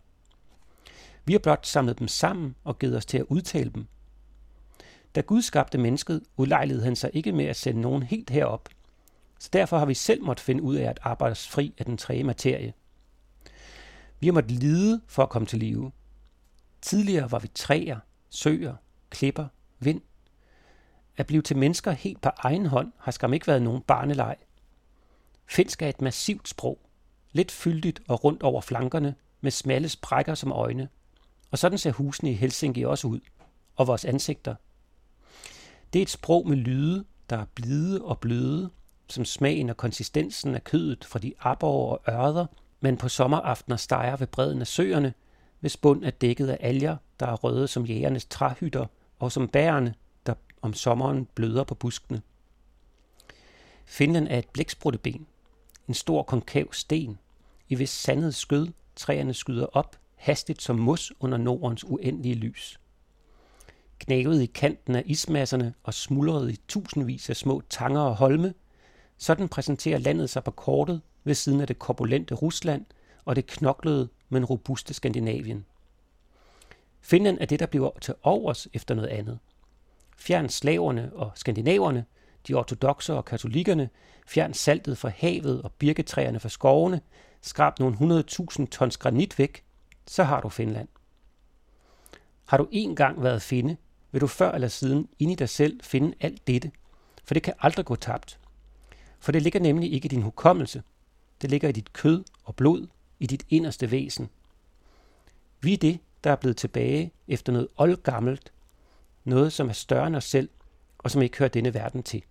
Vi 1.26 1.34
har 1.34 1.40
blot 1.40 1.68
samlet 1.68 2.00
dem 2.00 2.08
sammen 2.08 2.56
og 2.64 2.80
givet 2.80 2.98
os 2.98 3.06
til 3.06 3.18
at 3.18 3.26
udtale 3.30 3.70
dem. 3.70 3.88
Da 5.16 5.22
Gud 5.22 5.42
skabte 5.42 5.78
mennesket, 5.78 6.22
udlejlede 6.38 6.84
han 6.84 6.96
sig 6.96 7.10
ikke 7.14 7.32
med 7.32 7.46
at 7.46 7.56
sende 7.56 7.82
nogen 7.82 8.04
helt 8.04 8.30
herop. 8.30 8.70
Så 9.40 9.50
derfor 9.54 9.78
har 9.78 9.86
vi 9.86 9.94
selv 9.94 10.24
måttet 10.24 10.44
finde 10.44 10.64
ud 10.64 10.76
af 10.76 10.90
at 10.90 11.00
arbejde 11.02 11.32
os 11.32 11.48
fri 11.48 11.74
af 11.78 11.86
den 11.86 11.98
træge 11.98 12.24
materie. 12.24 12.74
Vi 14.20 14.28
har 14.28 14.34
måttet 14.34 14.52
lide 14.52 15.02
for 15.08 15.24
at 15.24 15.30
komme 15.30 15.46
til 15.46 15.60
live. 15.60 15.92
Tidligere 16.82 17.32
var 17.32 17.40
vi 17.40 17.48
træer, 17.48 18.00
søer, 18.30 18.76
klipper, 19.10 19.48
vind, 19.80 20.02
at 21.18 21.28
blive 21.28 21.42
til 21.42 21.58
mennesker 21.58 21.92
helt 21.92 22.22
på 22.22 22.30
egen 22.38 22.66
hånd 22.66 22.92
har 22.98 23.12
skam 23.12 23.34
ikke 23.34 23.48
været 23.48 23.62
nogen 23.62 23.82
barneleg. 23.82 24.36
Finsk 25.46 25.82
er 25.82 25.88
et 25.88 26.02
massivt 26.02 26.50
sprog, 26.50 26.80
lidt 27.32 27.52
fyldigt 27.52 28.02
og 28.08 28.24
rundt 28.24 28.44
over 28.44 28.62
flankerne, 28.62 29.16
med 29.42 29.52
smalle 29.52 29.90
sprækker 29.90 30.36
som 30.36 30.52
øjne. 30.52 30.90
Og 31.52 31.58
sådan 31.58 31.78
ser 31.78 31.92
husene 31.92 32.32
i 32.32 32.34
Helsinki 32.34 32.86
også 32.86 33.08
ud, 33.08 33.20
og 33.76 33.88
vores 33.88 34.06
ansigter. 34.06 34.56
Det 35.94 36.00
er 36.00 36.04
et 36.04 36.10
sprog 36.10 36.48
med 36.48 36.58
lyde, 36.58 37.06
der 37.30 37.38
er 37.38 37.46
blide 37.56 38.02
og 38.02 38.20
bløde, 38.20 38.70
som 39.08 39.26
smagen 39.26 39.70
og 39.70 39.78
konsistensen 39.78 40.56
af 40.56 40.64
kødet 40.64 41.06
fra 41.06 41.20
de 41.20 41.34
abor 41.40 41.92
og 41.92 42.14
ørder, 42.14 42.46
man 42.82 42.98
på 42.98 43.10
sommeraftener 43.10 43.78
steger 43.78 44.16
ved 44.18 44.28
bredden 44.28 44.62
af 44.62 44.68
søerne, 44.68 45.14
hvis 45.60 45.78
bund 45.78 46.04
er 46.04 46.10
dækket 46.10 46.50
af 46.50 46.58
alger, 46.60 46.98
der 47.20 47.26
er 47.26 47.36
røde 47.36 47.68
som 47.68 47.86
jægernes 47.86 48.26
træhytter, 48.26 48.86
og 49.20 49.32
som 49.32 49.48
bærene, 49.48 49.96
om 50.62 50.74
sommeren 50.74 51.28
bløder 51.36 51.64
på 51.64 51.76
buskene. 51.76 52.22
Finland 53.86 54.28
er 54.28 54.38
et 54.38 54.50
blæksprutteben, 54.50 55.28
en 55.88 55.94
stor 55.94 56.24
konkav 56.24 56.74
sten, 56.74 57.20
i 57.70 57.76
hvis 57.76 57.90
sandet 57.90 58.36
skød 58.36 58.68
træerne 58.96 59.34
skyder 59.34 59.66
op, 59.66 59.96
hastigt 60.20 60.62
som 60.62 60.76
mos 60.76 61.12
under 61.20 61.38
Nordens 61.38 61.84
uendelige 61.84 62.36
lys. 62.36 62.80
Knævet 64.00 64.42
i 64.42 64.46
kanten 64.46 64.96
af 64.96 65.04
ismasserne 65.06 65.74
og 65.84 65.94
smuldret 65.94 66.52
i 66.52 66.60
tusindvis 66.68 67.30
af 67.30 67.36
små 67.36 67.62
tanger 67.70 68.02
og 68.02 68.16
holme, 68.16 68.54
sådan 69.18 69.50
præsenterer 69.50 69.98
landet 69.98 70.30
sig 70.30 70.44
på 70.44 70.52
kortet 70.52 71.02
ved 71.24 71.36
siden 71.36 71.62
af 71.62 71.68
det 71.68 71.80
korpulente 71.80 72.36
Rusland 72.36 72.86
og 73.26 73.36
det 73.36 73.48
knoklede, 73.48 74.10
men 74.30 74.46
robuste 74.46 74.94
Skandinavien. 74.94 75.66
Finland 77.02 77.38
er 77.42 77.46
det, 77.46 77.60
der 77.60 77.66
bliver 77.66 77.92
til 78.02 78.14
overs 78.24 78.68
efter 78.74 78.96
noget 78.96 79.10
andet. 79.10 79.40
Fjern 80.18 80.50
slaverne 80.50 81.12
og 81.14 81.32
skandinaverne, 81.36 82.06
de 82.48 82.54
ortodoxe 82.54 83.14
og 83.14 83.26
katolikkerne, 83.26 83.90
fjern 84.28 84.54
saltet 84.54 84.98
fra 84.98 85.12
havet 85.16 85.62
og 85.62 85.72
birketræerne 85.72 86.40
fra 86.40 86.50
skovene, 86.50 87.02
skrab 87.42 87.80
nogle 87.80 88.24
100.000 88.24 88.66
tons 88.66 88.98
granit 88.98 89.40
væk, 89.40 89.64
så 90.10 90.24
har 90.24 90.42
du 90.42 90.50
Finland. 90.50 90.88
Har 92.46 92.58
du 92.58 92.68
en 92.72 92.96
gang 92.96 93.24
været 93.24 93.42
finde, 93.42 93.78
vil 94.12 94.22
du 94.22 94.28
før 94.28 94.52
eller 94.52 94.68
siden 94.68 95.10
ind 95.20 95.32
i 95.32 95.36
dig 95.36 95.50
selv 95.50 95.80
finde 95.84 96.14
alt 96.20 96.48
dette, 96.48 96.72
for 97.24 97.34
det 97.34 97.44
kan 97.44 97.54
aldrig 97.60 97.86
gå 97.86 97.96
tabt. 97.96 98.40
For 99.20 99.32
det 99.32 99.42
ligger 99.42 99.60
nemlig 99.60 99.94
ikke 99.94 100.06
i 100.06 100.10
din 100.10 100.22
hukommelse. 100.22 100.84
Det 101.42 101.50
ligger 101.50 101.70
i 101.70 101.72
dit 101.72 101.94
kød 101.94 102.24
og 102.44 102.56
blod, 102.56 102.88
i 103.20 103.28
dit 103.28 103.46
inderste 103.50 103.92
væsen. 103.92 104.30
Vi 105.62 105.74
er 105.74 105.78
det, 105.78 106.00
der 106.24 106.32
er 106.32 106.36
blevet 106.36 106.58
tilbage 106.58 107.12
efter 107.28 107.54
noget 107.54 107.68
oldgammelt, 107.78 108.54
noget 109.24 109.54
som 109.54 109.70
er 109.70 109.74
større 109.74 110.08
end 110.08 110.16
os 110.16 110.24
selv, 110.24 110.50
og 110.98 111.12
som 111.12 111.22
ikke 111.22 111.38
hører 111.38 111.50
denne 111.50 111.74
verden 111.74 112.04
til. 112.04 112.24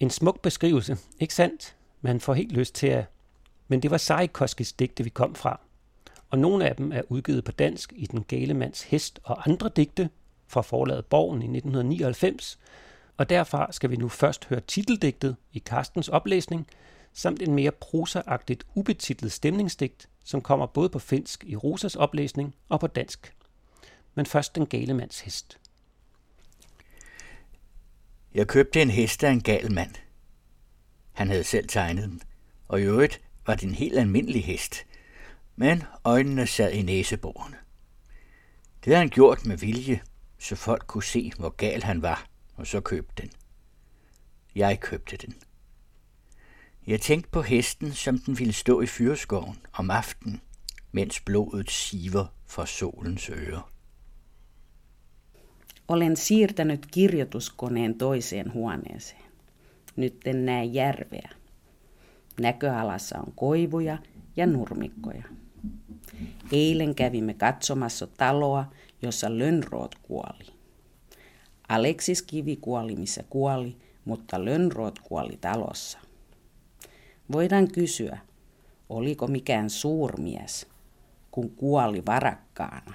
En 0.00 0.10
smuk 0.10 0.40
beskrivelse, 0.40 0.98
ikke 1.20 1.34
sandt? 1.34 1.76
Man 2.00 2.20
får 2.20 2.34
helt 2.34 2.52
lyst 2.52 2.74
til 2.74 2.86
at... 2.86 3.04
Men 3.68 3.82
det 3.82 3.90
var 3.90 3.96
Sarikoskis 3.96 4.72
digte, 4.72 5.04
vi 5.04 5.10
kom 5.10 5.34
fra. 5.34 5.60
Og 6.30 6.38
nogle 6.38 6.68
af 6.68 6.76
dem 6.76 6.92
er 6.92 7.02
udgivet 7.08 7.44
på 7.44 7.52
dansk 7.52 7.92
i 7.96 8.06
Den 8.06 8.24
gale 8.24 8.54
mands 8.54 8.82
hest 8.82 9.20
og 9.24 9.48
andre 9.48 9.70
digte 9.76 10.10
fra 10.46 10.62
forlaget 10.62 11.06
Borgen 11.06 11.42
i 11.42 11.44
1999. 11.44 12.58
Og 13.16 13.30
derfra 13.30 13.72
skal 13.72 13.90
vi 13.90 13.96
nu 13.96 14.08
først 14.08 14.44
høre 14.44 14.60
titeldigtet 14.60 15.36
i 15.52 15.58
Carstens 15.58 16.08
oplæsning, 16.08 16.66
samt 17.12 17.42
en 17.42 17.54
mere 17.54 17.70
prosaagtigt 17.70 18.66
ubetitlet 18.74 19.32
stemningsdigt, 19.32 20.08
som 20.24 20.40
kommer 20.40 20.66
både 20.66 20.88
på 20.88 20.98
finsk 20.98 21.44
i 21.44 21.56
Rosas 21.56 21.96
oplæsning 21.96 22.54
og 22.68 22.80
på 22.80 22.86
dansk. 22.86 23.34
Men 24.14 24.26
først 24.26 24.54
Den 24.54 24.66
gale 24.66 24.94
mands 24.94 25.20
hest. 25.20 25.58
Jeg 28.34 28.46
købte 28.46 28.82
en 28.82 28.90
hest 28.90 29.24
af 29.24 29.30
en 29.30 29.42
gal 29.42 29.72
mand. 29.72 29.94
Han 31.12 31.28
havde 31.28 31.44
selv 31.44 31.68
tegnet 31.68 32.04
den, 32.04 32.22
og 32.68 32.80
i 32.80 32.84
øvrigt 32.84 33.20
var 33.46 33.54
det 33.54 33.62
en 33.62 33.74
helt 33.74 33.98
almindelig 33.98 34.44
hest, 34.44 34.85
men 35.56 35.82
øjnene 36.04 36.46
sad 36.46 36.72
i 36.72 36.82
næseborene. 36.82 37.56
Det 38.84 38.92
havde 38.92 38.98
han 38.98 39.10
gjort 39.10 39.46
med 39.46 39.56
vilje, 39.56 40.00
så 40.38 40.56
folk 40.56 40.84
kunne 40.86 41.04
se, 41.04 41.32
hvor 41.38 41.48
gal 41.48 41.82
han 41.82 42.02
var, 42.02 42.26
og 42.56 42.66
så 42.66 42.80
købte 42.80 43.22
den. 43.22 43.30
Jeg 44.54 44.80
købte 44.80 45.16
den. 45.16 45.34
Jeg 46.86 47.00
tænkte 47.00 47.30
på 47.30 47.42
hesten, 47.42 47.92
som 47.92 48.18
den 48.18 48.38
ville 48.38 48.52
stå 48.52 48.80
i 48.80 48.86
fyrskoven 48.86 49.58
om 49.72 49.90
aftenen, 49.90 50.40
mens 50.92 51.20
blodet 51.20 51.70
siver 51.70 52.26
fra 52.46 52.66
solens 52.66 53.30
ører. 53.30 53.70
Olen 55.88 56.16
siirtänyt 56.16 56.86
kirjoituskoneen 56.90 57.98
toiseen 57.98 58.52
huoneeseen. 58.52 59.22
Nyt 59.96 60.26
en 60.26 60.46
näe 60.46 60.64
järveä. 60.64 61.28
Näköalassa 62.40 63.18
on 63.18 63.32
koivuja 63.36 63.98
ja 64.36 64.46
nurmikkoja. 64.46 65.22
Eilen 66.52 66.94
kävimme 66.94 67.34
katsomassa 67.34 68.06
taloa, 68.06 68.64
jossa 69.02 69.38
Lönnroot 69.38 69.94
kuoli. 70.02 70.46
Aleksis 71.68 72.22
Kivi 72.22 72.56
kuoli 72.56 72.96
missä 72.96 73.24
kuoli, 73.30 73.76
mutta 74.04 74.44
Lönnroot 74.44 74.98
kuoli 74.98 75.36
talossa. 75.40 75.98
Voidaan 77.32 77.68
kysyä, 77.72 78.18
oliko 78.88 79.26
mikään 79.26 79.70
suurmies, 79.70 80.66
kun 81.30 81.50
kuoli 81.50 82.02
varakkaana. 82.06 82.94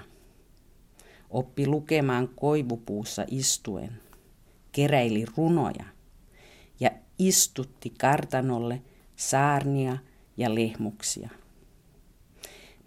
Oppi 1.30 1.66
lukemaan 1.66 2.28
koivupuussa 2.28 3.24
istuen, 3.30 3.92
keräili 4.72 5.24
runoja 5.36 5.84
ja 6.80 6.90
istutti 7.18 7.90
kartanolle 7.90 8.82
saarnia 9.16 9.96
ja 10.36 10.54
lehmuksia. 10.54 11.30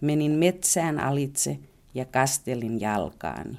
Menin 0.01 0.31
metsään 0.31 0.99
alitse 0.99 1.59
ja 1.93 2.05
kastelin 2.05 2.81
jalkaani. 2.81 3.57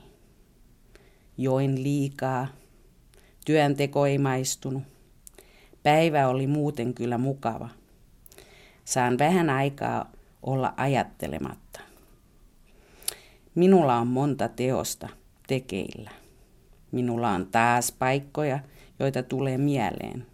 Join 1.38 1.83
liikaa. 1.83 2.46
Työnteko 3.46 4.07
ei 4.07 4.18
maistunut. 4.18 4.83
Päivä 5.83 6.29
oli 6.29 6.46
muuten 6.46 6.94
kyllä 6.94 7.18
mukava. 7.18 7.68
Saan 8.85 9.18
vähän 9.18 9.51
aikaa 9.51 10.12
olla 10.42 10.75
ajattelematta. 10.77 11.81
Minulla 13.55 13.96
on 13.96 14.07
monta 14.07 14.49
teosta 14.49 15.09
tekeillä. 15.46 16.11
Minulla 16.92 17.31
on 17.31 17.46
taas 17.46 17.92
paikkoja, 17.92 18.59
joita 18.99 19.22
tulee 19.22 19.59
mieleen, 19.59 20.27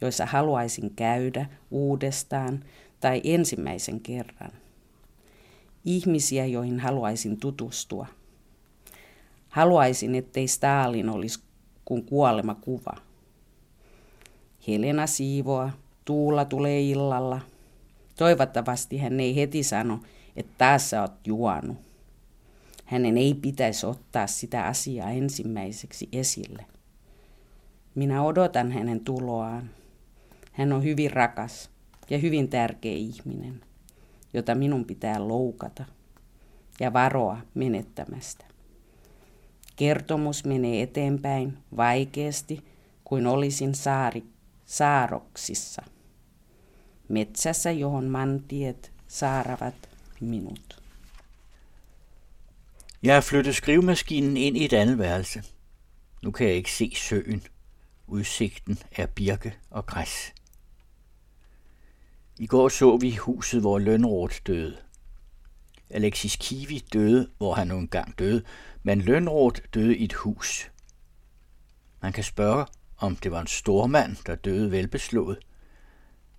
joissa 0.00 0.26
haluaisin 0.26 0.94
käydä 0.96 1.46
uudestaan 1.70 2.64
tai 3.00 3.20
ensimmäisen 3.24 4.00
kerran. 4.00 4.59
Ihmisiä, 5.84 6.46
joihin 6.46 6.80
haluaisin 6.80 7.40
tutustua. 7.40 8.06
Haluaisin, 9.48 10.14
ettei 10.14 10.48
Stalin 10.48 11.08
olisi 11.08 11.40
kuin 11.84 12.04
kuolema 12.04 12.54
kuva. 12.54 12.96
Helena 14.68 15.06
siivoa, 15.06 15.70
Tuula 16.04 16.44
tulee 16.44 16.80
illalla. 16.80 17.40
Toivottavasti 18.16 18.98
hän 18.98 19.20
ei 19.20 19.36
heti 19.36 19.62
sano, 19.62 20.00
että 20.36 20.52
taas 20.58 20.90
sä 20.90 21.00
oot 21.00 21.26
juonut. 21.26 21.76
Hänen 22.84 23.18
ei 23.18 23.34
pitäisi 23.34 23.86
ottaa 23.86 24.26
sitä 24.26 24.64
asiaa 24.64 25.10
ensimmäiseksi 25.10 26.08
esille. 26.12 26.66
Minä 27.94 28.22
odotan 28.22 28.72
hänen 28.72 29.00
tuloaan. 29.00 29.70
Hän 30.52 30.72
on 30.72 30.82
hyvin 30.82 31.10
rakas 31.10 31.70
ja 32.10 32.18
hyvin 32.18 32.48
tärkeä 32.48 32.92
ihminen, 32.92 33.60
jota 34.32 34.54
minun 34.54 34.84
pitää 34.84 35.28
loukata 35.28 35.84
ja 36.80 36.92
varoa 36.92 37.38
menettämästä. 37.54 38.44
Kertomus 39.76 40.44
menee 40.44 40.82
eteenpäin 40.82 41.58
vaikeasti, 41.76 42.64
kuin 43.04 43.26
olisin 43.26 43.74
saari, 43.74 44.24
saaroksissa. 44.64 45.82
Metsässä, 47.08 47.70
johon 47.70 48.04
mantiet 48.04 48.92
saaravat 49.08 49.88
minut. 50.20 50.82
Jeg 53.02 53.14
har 53.14 53.22
flyttet 53.22 53.54
skrivemaskinen 53.54 54.36
ind 54.36 54.56
i 54.56 54.64
et 54.64 54.72
andet 54.72 54.98
værelse. 54.98 55.42
Nu 56.22 56.30
kan 56.30 56.46
jeg 56.46 56.56
ikke 56.56 56.72
se 56.72 56.90
søen. 56.94 57.42
Udsigten 58.06 58.78
er 58.98 59.06
birke 59.06 59.54
og 59.70 59.86
græs. 59.86 60.32
I 62.40 62.46
går 62.46 62.68
så 62.68 62.96
vi 62.96 63.16
huset, 63.16 63.60
hvor 63.60 63.78
Lønrot 63.78 64.40
døde. 64.46 64.76
Alexis 65.90 66.36
Kivi 66.36 66.78
døde, 66.92 67.30
hvor 67.38 67.54
han 67.54 67.66
nogle 67.66 67.88
gang 67.88 68.18
døde, 68.18 68.42
men 68.82 69.00
Lønrot 69.00 69.60
døde 69.74 69.96
i 69.96 70.04
et 70.04 70.12
hus. 70.12 70.70
Man 72.02 72.12
kan 72.12 72.24
spørge, 72.24 72.66
om 72.96 73.16
det 73.16 73.30
var 73.30 73.40
en 73.40 73.46
stormand, 73.46 74.16
der 74.26 74.34
døde 74.34 74.70
velbeslået. 74.70 75.38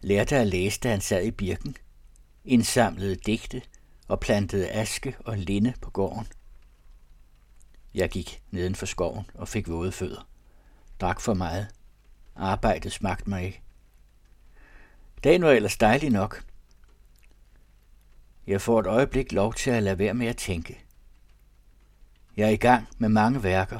Lærte 0.01 0.37
at 0.37 0.47
læse, 0.47 0.79
da 0.79 0.89
han 0.89 1.01
sad 1.01 1.23
i 1.23 1.31
birken. 1.31 1.75
Indsamlede 2.45 3.15
digte 3.15 3.61
og 4.07 4.19
plantede 4.19 4.71
aske 4.71 5.15
og 5.19 5.37
linde 5.37 5.73
på 5.81 5.89
gården. 5.89 6.27
Jeg 7.93 8.09
gik 8.09 8.43
neden 8.51 8.75
for 8.75 8.85
skoven 8.85 9.25
og 9.33 9.47
fik 9.47 9.67
våde 9.67 9.91
fødder. 9.91 10.27
Drak 11.01 11.21
for 11.21 11.33
meget. 11.33 11.67
Arbejdet 12.35 12.91
smagte 12.91 13.29
mig 13.29 13.45
ikke. 13.45 13.61
Dagen 15.23 15.41
var 15.41 15.51
ellers 15.51 15.77
dejlig 15.77 16.09
nok. 16.09 16.43
Jeg 18.47 18.61
får 18.61 18.79
et 18.79 18.85
øjeblik 18.85 19.31
lov 19.31 19.53
til 19.53 19.71
at 19.71 19.83
lade 19.83 19.99
være 19.99 20.13
med 20.13 20.27
at 20.27 20.37
tænke. 20.37 20.79
Jeg 22.37 22.45
er 22.45 22.51
i 22.51 22.55
gang 22.55 22.87
med 22.97 23.09
mange 23.09 23.43
værker. 23.43 23.79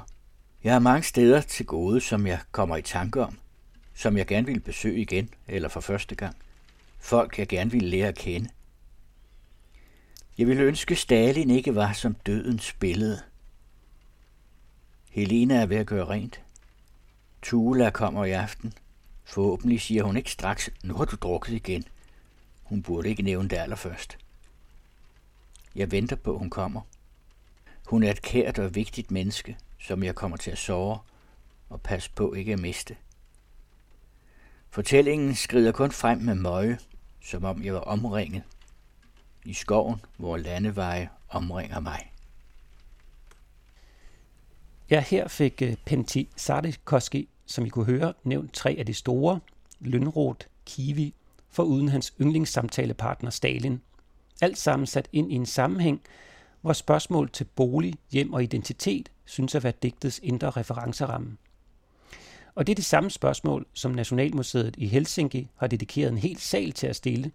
Jeg 0.63 0.73
har 0.73 0.79
mange 0.79 1.03
steder 1.03 1.41
til 1.41 1.65
gode, 1.65 2.01
som 2.01 2.27
jeg 2.27 2.39
kommer 2.51 2.77
i 2.77 2.81
tanke 2.81 3.21
om, 3.21 3.37
som 3.93 4.17
jeg 4.17 4.27
gerne 4.27 4.47
vil 4.47 4.59
besøge 4.59 5.01
igen 5.01 5.29
eller 5.47 5.69
for 5.69 5.81
første 5.81 6.15
gang. 6.15 6.35
Folk, 6.99 7.39
jeg 7.39 7.47
gerne 7.47 7.71
vil 7.71 7.83
lære 7.83 8.07
at 8.07 8.17
kende. 8.17 8.49
Jeg 10.37 10.47
ville 10.47 10.63
ønske, 10.63 10.95
Stalin 10.95 11.49
ikke 11.49 11.75
var 11.75 11.93
som 11.93 12.13
dødens 12.13 12.73
billede. 12.73 13.21
Helena 15.09 15.55
er 15.55 15.65
ved 15.65 15.77
at 15.77 15.87
gøre 15.87 16.05
rent. 16.05 16.41
Tula 17.41 17.89
kommer 17.89 18.25
i 18.25 18.31
aften. 18.31 18.73
Forhåbentlig 19.23 19.81
siger 19.81 20.03
hun 20.03 20.17
ikke 20.17 20.31
straks, 20.31 20.69
nu 20.83 20.93
har 20.93 21.05
du 21.05 21.15
drukket 21.15 21.53
igen. 21.53 21.83
Hun 22.63 22.83
burde 22.83 23.09
ikke 23.09 23.23
nævne 23.23 23.49
det 23.49 23.57
allerførst. 23.57 24.17
Jeg 25.75 25.91
venter 25.91 26.15
på, 26.15 26.31
at 26.31 26.39
hun 26.39 26.49
kommer. 26.49 26.81
Hun 27.85 28.03
er 28.03 28.11
et 28.11 28.21
kært 28.21 28.59
og 28.59 28.75
vigtigt 28.75 29.11
menneske, 29.11 29.57
som 29.79 30.03
jeg 30.03 30.15
kommer 30.15 30.37
til 30.37 30.51
at 30.51 30.57
sove 30.57 30.99
og 31.69 31.81
passe 31.81 32.11
på 32.15 32.33
ikke 32.33 32.53
at 32.53 32.59
miste. 32.59 32.95
Fortællingen 34.69 35.35
skrider 35.35 35.71
kun 35.71 35.91
frem 35.91 36.17
med 36.17 36.35
møje, 36.35 36.79
som 37.21 37.43
om 37.43 37.63
jeg 37.63 37.73
var 37.73 37.79
omringet. 37.79 38.43
I 39.45 39.53
skoven, 39.53 40.01
hvor 40.17 40.37
landeveje 40.37 41.09
omringer 41.29 41.79
mig. 41.79 42.11
Ja, 44.89 44.99
her 44.99 45.27
fik 45.27 45.61
øh, 45.61 45.75
Penti 45.85 46.29
Sardikoski 46.35 47.29
som 47.51 47.65
I 47.65 47.69
kunne 47.69 47.85
høre, 47.85 48.13
nævnt 48.23 48.53
tre 48.53 48.75
af 48.79 48.85
de 48.85 48.93
store, 48.93 49.39
Lønrot, 49.79 50.47
Kiwi, 50.65 51.13
for 51.49 51.63
uden 51.63 51.89
hans 51.89 52.13
yndlingssamtalepartner 52.21 53.29
Stalin. 53.29 53.81
Alt 54.41 54.57
sammen 54.57 54.85
sat 54.85 55.07
ind 55.13 55.31
i 55.31 55.35
en 55.35 55.45
sammenhæng, 55.45 56.01
hvor 56.61 56.73
spørgsmål 56.73 57.29
til 57.29 57.43
bolig, 57.43 57.93
hjem 58.11 58.33
og 58.33 58.43
identitet 58.43 59.09
synes 59.25 59.55
at 59.55 59.63
være 59.63 59.73
digtets 59.83 60.19
indre 60.23 60.49
referenceramme. 60.49 61.37
Og 62.55 62.67
det 62.67 62.73
er 62.73 62.75
det 62.75 62.85
samme 62.85 63.09
spørgsmål, 63.09 63.65
som 63.73 63.91
Nationalmuseet 63.91 64.75
i 64.77 64.87
Helsinki 64.87 65.47
har 65.55 65.67
dedikeret 65.67 66.11
en 66.11 66.17
hel 66.17 66.37
sal 66.37 66.71
til 66.71 66.87
at 66.87 66.95
stille, 66.95 67.31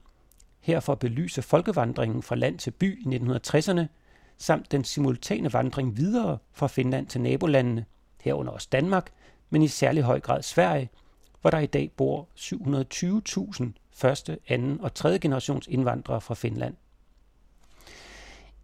her 0.61 0.81
for 0.81 0.93
at 0.93 0.99
belyse 0.99 1.43
folkevandringen 1.43 2.23
fra 2.23 2.35
land 2.35 2.59
til 2.59 2.71
by 2.71 3.13
i 3.13 3.17
1960'erne, 3.17 3.83
samt 4.39 4.73
den 4.73 4.85
simultane 4.85 5.53
vandring 5.53 5.97
videre 5.97 6.39
fra 6.53 6.67
Finland 6.67 7.07
til 7.07 7.21
nabolandene, 7.21 7.85
herunder 8.21 8.53
også 8.53 8.69
Danmark, 8.73 9.11
men 9.51 9.63
i 9.63 9.69
særlig 9.69 10.03
høj 10.03 10.21
grad 10.21 10.43
Sverige, 10.43 10.91
hvor 11.41 11.51
der 11.51 11.59
i 11.59 11.67
dag 11.67 11.91
bor 11.97 12.29
720.000 12.37 13.65
første, 13.93 14.39
anden 14.49 14.81
og 14.81 14.95
tredje 14.95 15.19
generations 15.19 15.67
indvandrere 15.67 16.21
fra 16.21 16.35
Finland. 16.35 16.75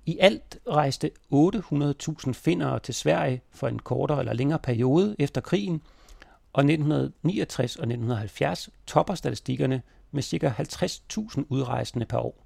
I 0.07 0.19
alt 0.21 0.59
rejste 0.69 1.11
800.000 1.35 2.33
finnere 2.33 2.79
til 2.79 2.95
Sverige 2.95 3.43
for 3.51 3.69
en 3.69 3.79
kortere 3.79 4.19
eller 4.19 4.33
længere 4.33 4.59
periode 4.59 5.17
efter 5.19 5.41
krigen, 5.41 5.83
og 6.53 6.61
1969 6.61 7.77
og 7.77 7.83
1970 7.83 8.71
topper 8.87 9.15
statistikkerne 9.15 9.83
med 10.11 10.23
ca. 10.23 10.55
50.000 10.59 11.45
udrejsende 11.49 12.07
per 12.07 12.19
år. 12.19 12.45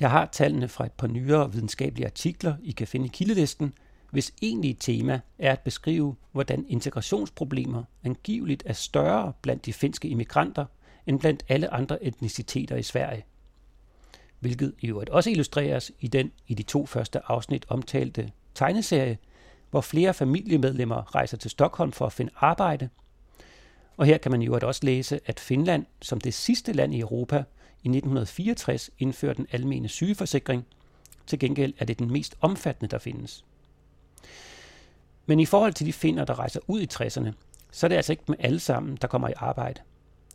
Jeg 0.00 0.10
har 0.10 0.26
tallene 0.32 0.68
fra 0.68 0.86
et 0.86 0.92
par 0.92 1.06
nyere 1.06 1.52
videnskabelige 1.52 2.06
artikler, 2.06 2.54
I 2.62 2.70
kan 2.70 2.86
finde 2.86 3.06
i 3.06 3.10
kildelisten, 3.12 3.74
hvis 4.14 4.32
egentlige 4.42 4.74
tema 4.80 5.20
er 5.38 5.52
at 5.52 5.60
beskrive, 5.60 6.16
hvordan 6.32 6.66
integrationsproblemer 6.68 7.84
angiveligt 8.04 8.62
er 8.66 8.72
større 8.72 9.32
blandt 9.42 9.66
de 9.66 9.72
finske 9.72 10.08
immigranter 10.08 10.64
end 11.06 11.20
blandt 11.20 11.44
alle 11.48 11.72
andre 11.74 12.04
etniciteter 12.04 12.76
i 12.76 12.82
Sverige. 12.82 13.24
Hvilket 14.40 14.74
i 14.80 14.86
øvrigt 14.88 15.10
også 15.10 15.30
illustreres 15.30 15.92
i 16.00 16.08
den 16.08 16.32
i 16.46 16.54
de 16.54 16.62
to 16.62 16.86
første 16.86 17.20
afsnit 17.30 17.66
omtalte 17.68 18.30
tegneserie, 18.54 19.18
hvor 19.70 19.80
flere 19.80 20.14
familiemedlemmer 20.14 21.14
rejser 21.14 21.36
til 21.36 21.50
Stockholm 21.50 21.92
for 21.92 22.06
at 22.06 22.12
finde 22.12 22.32
arbejde. 22.36 22.88
Og 23.96 24.06
her 24.06 24.18
kan 24.18 24.30
man 24.30 24.42
jo 24.42 24.58
også 24.62 24.80
læse, 24.84 25.20
at 25.26 25.40
Finland 25.40 25.86
som 26.02 26.20
det 26.20 26.34
sidste 26.34 26.72
land 26.72 26.94
i 26.94 27.00
Europa 27.00 27.36
i 27.82 27.88
1964 27.88 28.90
indførte 28.98 29.36
den 29.36 29.46
almene 29.52 29.88
sygeforsikring. 29.88 30.64
Til 31.26 31.38
gengæld 31.38 31.74
er 31.78 31.84
det 31.84 31.98
den 31.98 32.10
mest 32.10 32.36
omfattende, 32.40 32.90
der 32.90 32.98
findes. 32.98 33.44
Men 35.26 35.40
i 35.40 35.46
forhold 35.46 35.72
til 35.72 35.86
de 35.86 35.92
finder, 35.92 36.24
der 36.24 36.38
rejser 36.38 36.60
ud 36.66 36.80
i 36.80 36.88
60'erne, 36.92 37.30
så 37.72 37.86
er 37.86 37.88
det 37.88 37.96
altså 37.96 38.12
ikke 38.12 38.24
med 38.28 38.36
alle 38.38 38.60
sammen, 38.60 38.98
der 39.02 39.08
kommer 39.08 39.28
i 39.28 39.32
arbejde. 39.36 39.80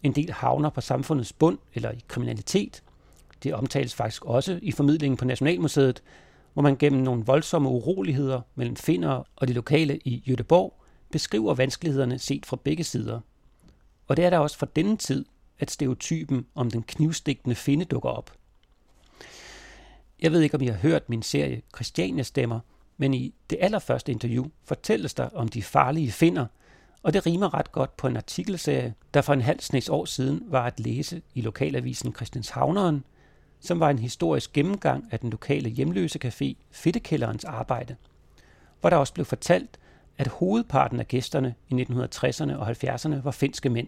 En 0.03 0.15
del 0.15 0.31
havner 0.31 0.69
på 0.69 0.81
samfundets 0.81 1.33
bund 1.33 1.57
eller 1.73 1.91
i 1.91 2.03
kriminalitet. 2.07 2.83
Det 3.43 3.53
omtales 3.53 3.95
faktisk 3.95 4.25
også 4.25 4.59
i 4.61 4.71
formidlingen 4.71 5.17
på 5.17 5.25
Nationalmuseet, 5.25 6.03
hvor 6.53 6.61
man 6.61 6.77
gennem 6.77 7.01
nogle 7.01 7.25
voldsomme 7.25 7.69
uroligheder 7.69 8.41
mellem 8.55 8.75
finder 8.75 9.23
og 9.35 9.47
de 9.47 9.53
lokale 9.53 9.97
i 9.97 10.23
Göteborg 10.31 10.73
beskriver 11.11 11.53
vanskelighederne 11.53 12.19
set 12.19 12.45
fra 12.45 12.57
begge 12.63 12.83
sider. 12.83 13.19
Og 14.07 14.17
det 14.17 14.25
er 14.25 14.29
der 14.29 14.37
også 14.37 14.57
fra 14.57 14.67
denne 14.75 14.97
tid, 14.97 15.25
at 15.59 15.71
stereotypen 15.71 16.45
om 16.55 16.71
den 16.71 16.83
knivstikkende 16.83 17.55
finde 17.55 17.85
dukker 17.85 18.09
op. 18.09 18.31
Jeg 20.21 20.31
ved 20.31 20.41
ikke, 20.41 20.55
om 20.55 20.61
I 20.61 20.67
har 20.67 20.77
hørt 20.77 21.09
min 21.09 21.21
serie 21.21 21.61
Christiania 21.75 22.23
Stemmer, 22.23 22.59
men 23.01 23.13
i 23.13 23.33
det 23.49 23.57
allerførste 23.61 24.11
interview 24.11 24.45
fortælles 24.63 25.13
der 25.13 25.29
om 25.33 25.47
de 25.47 25.63
farlige 25.63 26.11
finder, 26.11 26.45
og 27.03 27.13
det 27.13 27.25
rimer 27.25 27.53
ret 27.53 27.71
godt 27.71 27.97
på 27.97 28.07
en 28.07 28.17
artikelserie, 28.17 28.93
der 29.13 29.21
for 29.21 29.33
en 29.33 29.41
halv 29.41 29.59
snes 29.59 29.89
år 29.89 30.05
siden 30.05 30.43
var 30.47 30.65
at 30.65 30.79
læse 30.79 31.21
i 31.35 31.41
lokalavisen 31.41 32.15
Christianshavneren, 32.15 33.03
som 33.59 33.79
var 33.79 33.89
en 33.89 33.99
historisk 33.99 34.53
gennemgang 34.53 35.07
af 35.11 35.19
den 35.19 35.29
lokale 35.29 35.69
hjemløse 35.69 36.19
café 36.25 36.53
Fittekælderens 36.71 37.45
arbejde, 37.45 37.95
hvor 38.81 38.89
der 38.89 38.97
også 38.97 39.13
blev 39.13 39.25
fortalt, 39.25 39.79
at 40.17 40.27
hovedparten 40.27 40.99
af 40.99 41.07
gæsterne 41.07 41.55
i 41.69 41.73
1960'erne 41.73 42.55
og 42.55 42.69
70'erne 42.69 43.23
var 43.23 43.31
finske 43.31 43.69
mænd. 43.69 43.87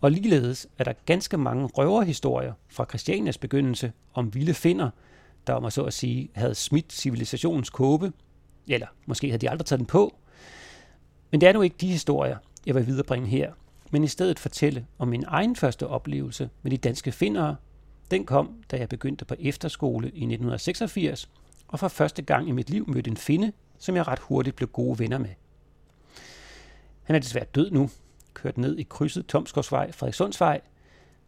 Og 0.00 0.10
ligeledes 0.10 0.66
er 0.78 0.84
der 0.84 0.92
ganske 1.06 1.36
mange 1.36 1.66
røverhistorier 1.66 2.52
fra 2.68 2.84
Christianias 2.84 3.38
begyndelse 3.38 3.92
om 4.14 4.34
vilde 4.34 4.54
finder, 4.54 4.90
der 5.48 5.54
om 5.54 5.64
at 5.64 5.72
så 5.72 5.84
at 5.84 5.92
sige 5.92 6.28
havde 6.34 6.54
smidt 6.54 6.92
civilisationens 6.92 7.70
kåbe, 7.70 8.12
eller 8.68 8.86
måske 9.06 9.26
havde 9.26 9.38
de 9.38 9.50
aldrig 9.50 9.66
taget 9.66 9.78
den 9.78 9.86
på. 9.86 10.16
Men 11.30 11.40
det 11.40 11.48
er 11.48 11.52
nu 11.52 11.62
ikke 11.62 11.76
de 11.80 11.88
historier, 11.88 12.36
jeg 12.66 12.74
vil 12.74 12.86
viderebringe 12.86 13.28
her, 13.28 13.52
men 13.90 14.04
i 14.04 14.08
stedet 14.08 14.38
fortælle 14.38 14.86
om 14.98 15.08
min 15.08 15.24
egen 15.26 15.56
første 15.56 15.86
oplevelse 15.86 16.50
med 16.62 16.70
de 16.70 16.76
danske 16.76 17.12
findere. 17.12 17.56
Den 18.10 18.24
kom, 18.24 18.62
da 18.70 18.76
jeg 18.76 18.88
begyndte 18.88 19.24
på 19.24 19.34
efterskole 19.38 20.06
i 20.06 20.08
1986, 20.08 21.28
og 21.68 21.78
for 21.78 21.88
første 21.88 22.22
gang 22.22 22.48
i 22.48 22.52
mit 22.52 22.70
liv 22.70 22.88
mødte 22.88 23.10
en 23.10 23.16
finde, 23.16 23.52
som 23.78 23.96
jeg 23.96 24.08
ret 24.08 24.18
hurtigt 24.18 24.56
blev 24.56 24.68
gode 24.68 24.98
venner 24.98 25.18
med. 25.18 25.30
Han 27.02 27.16
er 27.16 27.20
desværre 27.20 27.46
død 27.54 27.70
nu, 27.70 27.90
kørt 28.34 28.58
ned 28.58 28.78
i 28.78 28.82
krydset 28.82 29.26
Tomskovsvej, 29.26 29.92
Frederikssundsvej, 29.92 30.60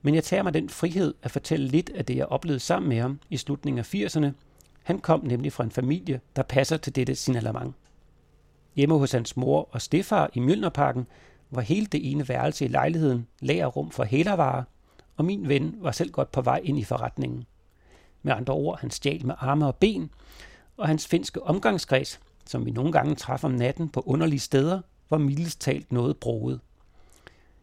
men 0.03 0.15
jeg 0.15 0.25
tager 0.25 0.43
mig 0.43 0.55
den 0.55 0.69
frihed 0.69 1.15
at 1.23 1.31
fortælle 1.31 1.67
lidt 1.67 1.91
af 1.95 2.05
det, 2.05 2.17
jeg 2.17 2.27
oplevede 2.27 2.61
sammen 2.61 2.89
med 2.89 3.01
ham 3.01 3.21
i 3.31 3.37
slutningen 3.37 3.79
af 3.79 3.95
80'erne. 3.95 4.27
Han 4.83 4.99
kom 4.99 5.21
nemlig 5.25 5.53
fra 5.53 5.65
en 5.65 5.71
familie, 5.71 6.21
der 6.37 6.43
passer 6.43 6.77
til 6.77 6.97
dette 6.97 7.15
signalement. 7.15 7.75
Hjemme 8.77 8.99
hos 8.99 9.13
hans 9.13 9.37
mor 9.37 9.69
og 9.71 9.83
stefar 9.83 10.31
i 10.35 10.41
Mjølnerparken 10.41 11.07
var 11.51 11.61
hele 11.61 11.87
det 11.87 12.11
ene 12.11 12.29
værelse 12.29 12.65
i 12.65 12.69
lejligheden 12.69 13.27
lagerrum 13.41 13.91
for 13.91 14.05
hælervarer, 14.05 14.63
og 15.17 15.25
min 15.25 15.49
ven 15.49 15.75
var 15.81 15.93
selv 15.93 16.11
godt 16.11 16.33
på 16.33 16.41
vej 16.41 16.61
ind 16.65 16.79
i 16.79 16.85
forretningen. 16.85 17.45
Med 18.23 18.33
andre 18.33 18.55
ord, 18.55 18.81
han 18.81 18.91
stjal 18.91 19.27
med 19.27 19.35
arme 19.39 19.67
og 19.67 19.77
ben, 19.77 20.11
og 20.77 20.89
hans 20.89 21.07
finske 21.07 21.43
omgangskreds, 21.43 22.21
som 22.47 22.67
vi 22.67 22.71
nogle 22.71 22.93
gange 22.93 23.15
traf 23.15 23.45
om 23.45 23.51
natten 23.51 23.89
på 23.89 24.03
underlige 24.07 24.41
steder, 24.41 24.81
var 25.11 25.19
mildest 25.19 25.61
talt 25.61 25.93
noget 25.93 26.17
broet. 26.17 26.61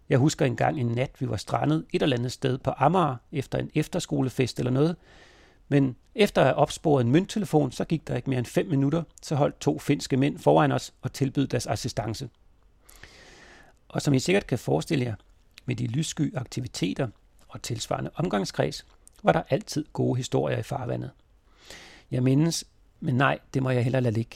Jeg 0.09 0.17
husker 0.17 0.45
engang 0.45 0.79
en 0.79 0.85
nat, 0.85 1.11
vi 1.19 1.29
var 1.29 1.37
strandet 1.37 1.85
et 1.93 2.01
eller 2.01 2.17
andet 2.17 2.31
sted 2.31 2.57
på 2.57 2.71
Amager 2.77 3.15
efter 3.31 3.57
en 3.57 3.71
efterskolefest 3.75 4.59
eller 4.59 4.71
noget. 4.71 4.95
Men 5.67 5.95
efter 6.15 6.41
at 6.41 6.47
have 6.47 6.55
opsporet 6.55 7.05
en 7.05 7.11
mønttelefon, 7.11 7.71
så 7.71 7.85
gik 7.85 8.07
der 8.07 8.15
ikke 8.15 8.29
mere 8.29 8.39
end 8.39 8.45
fem 8.45 8.67
minutter, 8.67 9.03
så 9.21 9.35
holdt 9.35 9.59
to 9.59 9.79
finske 9.79 10.17
mænd 10.17 10.39
foran 10.39 10.71
os 10.71 10.93
og 11.01 11.13
tilbød 11.13 11.47
deres 11.47 11.67
assistance. 11.67 12.29
Og 13.89 14.01
som 14.01 14.13
I 14.13 14.19
sikkert 14.19 14.47
kan 14.47 14.59
forestille 14.59 15.05
jer, 15.05 15.15
med 15.65 15.75
de 15.75 15.87
lyssky 15.87 16.37
aktiviteter 16.37 17.07
og 17.47 17.61
tilsvarende 17.61 18.11
omgangskreds, 18.15 18.85
var 19.23 19.31
der 19.31 19.41
altid 19.49 19.85
gode 19.93 20.17
historier 20.17 20.57
i 20.57 20.63
farvandet. 20.63 21.11
Jeg 22.11 22.23
mindes, 22.23 22.65
men 22.99 23.15
nej, 23.15 23.39
det 23.53 23.63
må 23.63 23.69
jeg 23.69 23.83
heller 23.83 23.99
lade 23.99 24.13
ligge. 24.13 24.35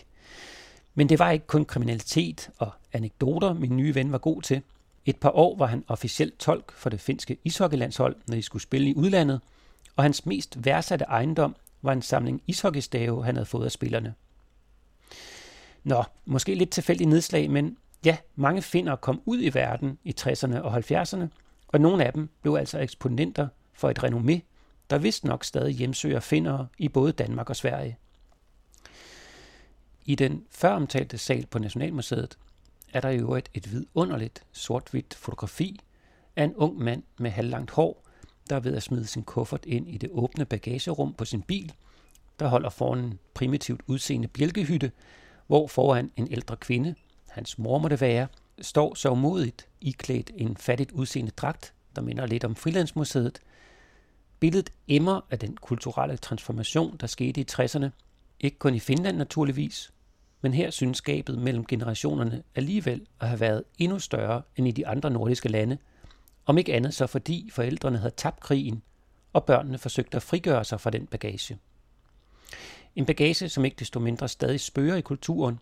Men 0.96 1.10
det 1.10 1.20
var 1.20 1.32
ikke 1.32 1.48
kun 1.48 1.66
kriminalitet 1.66 2.50
og 2.58 2.72
anekdoter, 2.94 3.54
min 3.54 3.78
nye 3.78 3.96
ven 3.96 4.12
var 4.12 4.18
god 4.18 4.42
til. 4.42 4.62
Et 5.06 5.18
par 5.18 5.30
år 5.30 5.58
var 5.58 5.66
han 5.66 5.84
officielt 5.88 6.40
tolk 6.40 6.72
for 6.72 6.90
det 6.90 7.02
finske 7.02 7.38
ishockeylandshold, 7.44 8.16
når 8.28 8.36
de 8.36 8.42
skulle 8.42 8.64
spille 8.64 8.90
i 8.90 8.96
udlandet, 8.96 9.42
og 9.96 10.04
hans 10.04 10.26
mest 10.26 10.66
værdsatte 10.66 11.06
ejendom 11.06 11.56
var 11.82 11.94
en 11.94 12.02
samling 12.02 12.42
ishockeystave, 12.48 13.26
han 13.26 13.36
havde 13.36 13.46
fået 13.46 13.66
af 13.66 13.72
spillerne. 13.72 14.14
Nå, 15.84 16.04
måske 16.26 16.56
lidt 16.56 16.70
tilfældig 16.70 17.08
nedslag, 17.08 17.52
men 17.52 17.78
ja, 18.06 18.18
mange 18.36 18.62
finder 18.62 18.96
kom 18.96 19.22
ud 19.26 19.42
i 19.42 19.54
verden 19.54 19.98
i 20.04 20.16
60'erne 20.22 20.60
og 20.60 20.78
70'erne, 20.78 21.26
og 21.68 21.82
nogle 21.82 22.06
af 22.06 22.14
dem 22.14 22.30
blev 22.42 22.56
altså 22.56 22.80
eksponenter 22.80 23.48
for 23.74 23.90
et 23.90 24.04
renommé, 24.04 24.40
der 24.90 24.98
vist 24.98 25.24
nok 25.24 25.44
stadig 25.44 25.76
hjemsøger 25.76 26.20
finder 26.20 26.66
i 26.78 26.90
både 26.90 27.12
Danmark 27.12 27.50
og 27.50 27.56
Sverige. 27.56 27.98
I 30.06 30.16
den 30.16 30.46
føromtalte 30.52 31.18
sal 31.18 31.46
på 31.46 31.60
Nationalmuseet 31.60 32.38
er 32.94 33.02
der 33.02 33.10
i 33.10 33.18
øvrigt 33.18 33.50
et 33.54 33.72
vidunderligt 33.72 34.44
sort-hvidt 34.52 35.14
fotografi 35.14 35.80
af 36.36 36.44
en 36.44 36.56
ung 36.56 36.80
mand 36.80 37.04
med 37.18 37.32
halvlangt 37.32 37.72
hår, 37.72 38.06
der 38.50 38.56
er 38.56 38.60
ved 38.60 38.76
at 38.76 38.84
smide 38.84 39.08
sin 39.08 39.24
kuffert 39.24 39.66
ind 39.66 39.90
i 39.90 39.98
det 39.98 40.10
åbne 40.14 40.46
bagagerum 40.46 41.14
på 41.14 41.26
sin 41.26 41.42
bil, 41.42 41.74
der 42.40 42.48
holder 42.48 42.70
foran 42.70 43.00
en 43.00 43.20
primitivt 43.34 43.82
udseende 43.88 44.28
bjælkehytte, 44.28 44.92
hvor 45.48 45.68
foran 45.68 46.12
en 46.16 46.28
ældre 46.32 46.58
kvinde, 46.58 46.96
hans 47.30 47.58
mor 47.58 47.78
må 47.78 47.88
det 47.88 48.02
være, 48.02 48.28
står 48.62 48.96
så 48.96 49.14
modigt 49.14 49.68
iklædt 49.82 50.32
en 50.36 50.58
fattigt 50.58 50.92
udseende 50.92 51.32
dragt, 51.32 51.74
der 51.96 52.02
minder 52.02 52.26
lidt 52.26 52.44
om 52.44 52.56
Frilandsmuseet. 52.56 53.40
Billedet 54.40 54.70
emmer 54.88 55.22
af 55.30 55.40
den 55.40 55.58
kulturelle 55.58 56.18
transformation, 56.18 56.98
der 56.98 57.08
skete 57.08 57.42
i 57.42 57.46
60'erne, 57.52 57.88
ikke 58.40 58.60
kun 58.60 58.76
i 58.76 58.80
Finland 58.80 59.18
naturligvis, 59.18 59.92
men 60.42 60.54
her 60.54 60.70
synes 60.70 60.98
skabet 60.98 61.38
mellem 61.38 61.66
generationerne 61.66 62.44
alligevel 62.56 63.08
at 63.20 63.28
have 63.28 63.40
været 63.40 63.64
endnu 63.78 64.00
større 64.00 64.42
end 64.56 64.68
i 64.68 64.72
de 64.72 64.88
andre 64.88 65.10
nordiske 65.12 65.50
lande, 65.50 65.78
om 66.46 66.58
ikke 66.58 66.74
andet 66.74 66.94
så 66.94 67.08
fordi 67.08 67.50
forældrene 67.54 67.98
havde 67.98 68.14
tabt 68.18 68.40
krigen, 68.40 68.82
og 69.34 69.46
børnene 69.46 69.78
forsøgte 69.78 70.16
at 70.16 70.24
frigøre 70.24 70.66
sig 70.66 70.82
fra 70.82 70.90
den 70.90 71.08
bagage. 71.08 71.58
En 72.96 73.06
bagage, 73.06 73.50
som 73.50 73.66
ikke 73.66 73.76
desto 73.80 74.00
mindre 74.00 74.28
stadig 74.28 74.60
spørger 74.60 74.96
i 74.96 75.02
kulturen, 75.02 75.60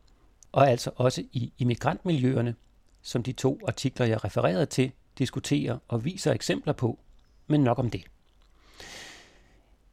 og 0.52 0.70
altså 0.70 0.92
også 0.96 1.24
i 1.32 1.54
immigrantmiljøerne, 1.58 2.56
som 3.02 3.24
de 3.24 3.32
to 3.32 3.60
artikler, 3.68 4.06
jeg 4.06 4.24
refererede 4.24 4.66
til, 4.66 4.92
diskuterer 5.18 5.78
og 5.88 6.06
viser 6.06 6.34
eksempler 6.34 6.74
på, 6.74 7.00
men 7.48 7.64
nok 7.64 7.80
om 7.80 7.90
det. 7.90 8.04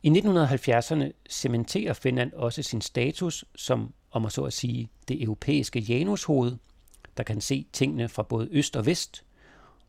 I 0.03 0.11
1970'erne 0.11 1.11
cementerer 1.31 1.93
Finland 1.93 2.33
også 2.33 2.63
sin 2.63 2.81
status 2.81 3.45
som, 3.55 3.95
om 4.17 4.27
at 4.27 4.33
så 4.33 4.43
at 4.43 4.53
sige, 4.53 4.89
det 5.09 5.23
europæiske 5.23 5.81
Janushoved, 5.81 6.57
der 7.17 7.23
kan 7.23 7.41
se 7.41 7.67
tingene 7.73 8.09
fra 8.09 8.23
både 8.23 8.49
øst 8.51 8.77
og 8.77 8.87
vest, 8.87 9.25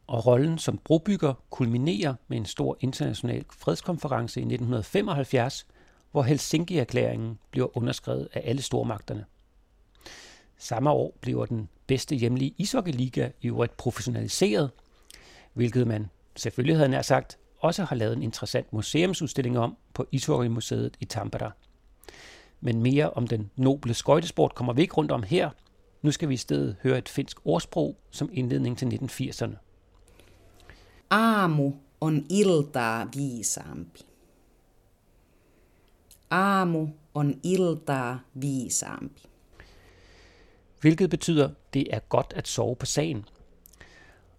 og 0.08 0.26
rollen 0.26 0.58
som 0.58 0.78
brobygger 0.78 1.34
kulminerer 1.50 2.16
med 2.28 2.38
en 2.38 2.46
stor 2.46 2.78
international 2.80 3.46
fredskonference 3.50 4.40
i 4.40 4.44
1975, 4.44 5.68
hvor 6.12 6.24
Helsinki-erklæringen 6.24 7.40
bliver 7.52 7.78
underskrevet 7.78 8.28
af 8.34 8.42
alle 8.46 8.62
stormagterne. 8.62 9.26
Samme 10.58 10.90
år 10.90 11.18
bliver 11.22 11.46
den 11.46 11.70
bedste 11.88 12.16
hjemlige 12.16 12.54
ishockeyliga 12.58 13.30
i 13.42 13.48
øvrigt 13.48 13.78
professionaliseret, 13.78 14.72
hvilket 15.54 15.88
man 15.88 16.10
selvfølgelig 16.36 16.76
havde 16.76 16.90
nær 16.90 17.02
sagt 17.02 17.38
også 17.60 17.84
har 17.84 17.96
lavet 17.96 18.18
en 18.18 18.24
interessant 18.24 18.74
museumsudstilling 18.74 19.60
om 19.60 19.78
på 19.94 20.06
Ishockeymuseet 20.12 20.98
i 21.00 21.06
Tampere. 21.06 21.52
Men 22.62 22.82
mere 22.82 23.10
om 23.10 23.28
den 23.28 23.52
noble 23.56 23.94
skøjtesport 23.94 24.56
kommer 24.56 24.74
vi 24.74 24.82
ikke 24.82 24.94
rundt 24.94 25.12
om 25.12 25.24
her. 25.24 25.50
Nu 26.02 26.12
skal 26.12 26.30
vi 26.30 26.34
i 26.34 26.38
stedet 26.38 26.76
høre 26.84 26.98
et 26.98 27.10
finsk 27.10 27.38
ordsprog 27.46 27.98
som 28.12 28.30
indledning 28.34 28.78
til 28.78 28.86
1980'erne. 28.86 29.56
Aamu 31.10 31.74
on 32.02 32.26
iltaa 32.30 33.06
viisaampi. 33.16 34.04
Aamu 36.30 36.88
on 37.14 37.40
iltaa 37.44 38.18
viisaampi. 38.34 39.26
Hvilket 40.82 41.10
betyder, 41.10 41.50
det 41.74 41.88
er 41.94 42.00
godt 42.00 42.34
at 42.36 42.48
sove 42.48 42.76
på 42.76 42.86
sagen. 42.86 43.26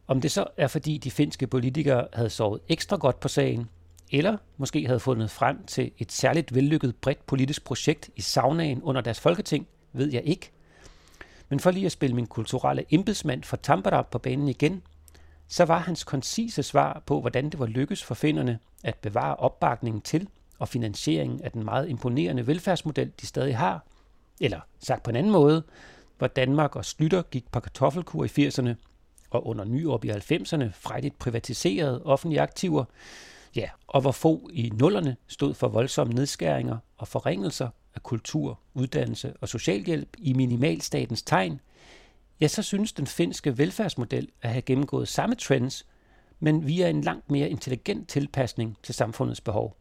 Om 0.07 0.20
det 0.20 0.31
så 0.31 0.46
er 0.57 0.66
fordi 0.66 0.98
de 0.98 1.11
finske 1.11 1.46
politikere 1.46 2.09
havde 2.12 2.31
sovet 2.31 2.61
ekstra 2.68 2.96
godt 2.96 3.20
på 3.20 3.28
sagen, 3.28 3.68
eller 4.12 4.37
måske 4.57 4.87
havde 4.87 5.01
fundet 5.01 5.31
frem 5.31 5.64
til 5.66 5.90
et 5.99 6.12
særligt 6.12 6.55
vellykket 6.55 6.97
bredt 6.97 7.27
politisk 7.27 7.64
projekt 7.64 8.11
i 8.16 8.21
saunaen 8.21 8.83
under 8.83 9.01
deres 9.01 9.21
folketing, 9.21 9.66
ved 9.92 10.12
jeg 10.12 10.23
ikke. 10.25 10.51
Men 11.49 11.61
for 11.61 11.71
lige 11.71 11.87
at 11.87 11.92
spille 11.92 12.16
min 12.16 12.27
kulturelle 12.27 12.85
embedsmand 12.90 13.44
for 13.44 13.57
Tampere 13.57 14.05
på 14.05 14.18
banen 14.18 14.49
igen, 14.49 14.83
så 15.49 15.64
var 15.64 15.79
hans 15.79 16.05
koncise 16.05 16.62
svar 16.62 17.03
på, 17.07 17.21
hvordan 17.21 17.51
det 17.51 17.59
var 17.59 17.66
lykkes 17.66 18.05
for 18.05 18.14
finderne 18.14 18.59
at 18.85 18.94
bevare 18.94 19.37
opbakningen 19.37 20.01
til 20.01 20.29
og 20.59 20.68
finansieringen 20.68 21.42
af 21.42 21.53
den 21.53 21.64
meget 21.64 21.88
imponerende 21.88 22.47
velfærdsmodel, 22.47 23.12
de 23.21 23.27
stadig 23.27 23.57
har, 23.57 23.85
eller 24.40 24.61
sagt 24.79 25.03
på 25.03 25.11
en 25.11 25.16
anden 25.16 25.33
måde, 25.33 25.62
hvor 26.18 26.27
Danmark 26.27 26.77
og 26.77 26.85
Slytter 26.85 27.23
gik 27.23 27.53
på 27.53 27.61
kartoffelkur 27.61 28.25
i 28.25 28.49
80'erne, 28.49 28.71
og 29.31 29.47
under 29.47 29.64
Nyrup 29.64 30.05
i 30.05 30.11
90'erne 30.11 30.64
frejdigt 30.73 31.18
privatiserede 31.18 32.03
offentlige 32.05 32.40
aktiver, 32.40 32.85
ja, 33.56 33.68
og 33.87 34.00
hvor 34.00 34.12
få 34.12 34.50
i 34.52 34.72
nullerne 34.74 35.16
stod 35.26 35.54
for 35.54 35.68
voldsomme 35.68 36.14
nedskæringer 36.14 36.78
og 36.96 37.08
forringelser 37.08 37.68
af 37.94 38.02
kultur, 38.02 38.61
uddannelse 38.74 39.34
og 39.40 39.48
socialhjælp 39.48 40.16
i 40.18 40.32
minimalstatens 40.32 41.22
tegn, 41.22 41.61
ja, 42.40 42.48
så 42.48 42.62
synes 42.62 42.92
den 42.92 43.06
finske 43.06 43.58
velfærdsmodel 43.58 44.28
at 44.42 44.50
have 44.50 44.62
gennemgået 44.62 45.08
samme 45.08 45.34
trends, 45.34 45.87
men 46.40 46.66
via 46.66 46.90
en 46.90 47.00
langt 47.00 47.30
mere 47.30 47.50
intelligent 47.50 48.08
tilpasning 48.08 48.76
til 48.82 48.94
samfundets 48.94 49.40
behov. 49.40 49.76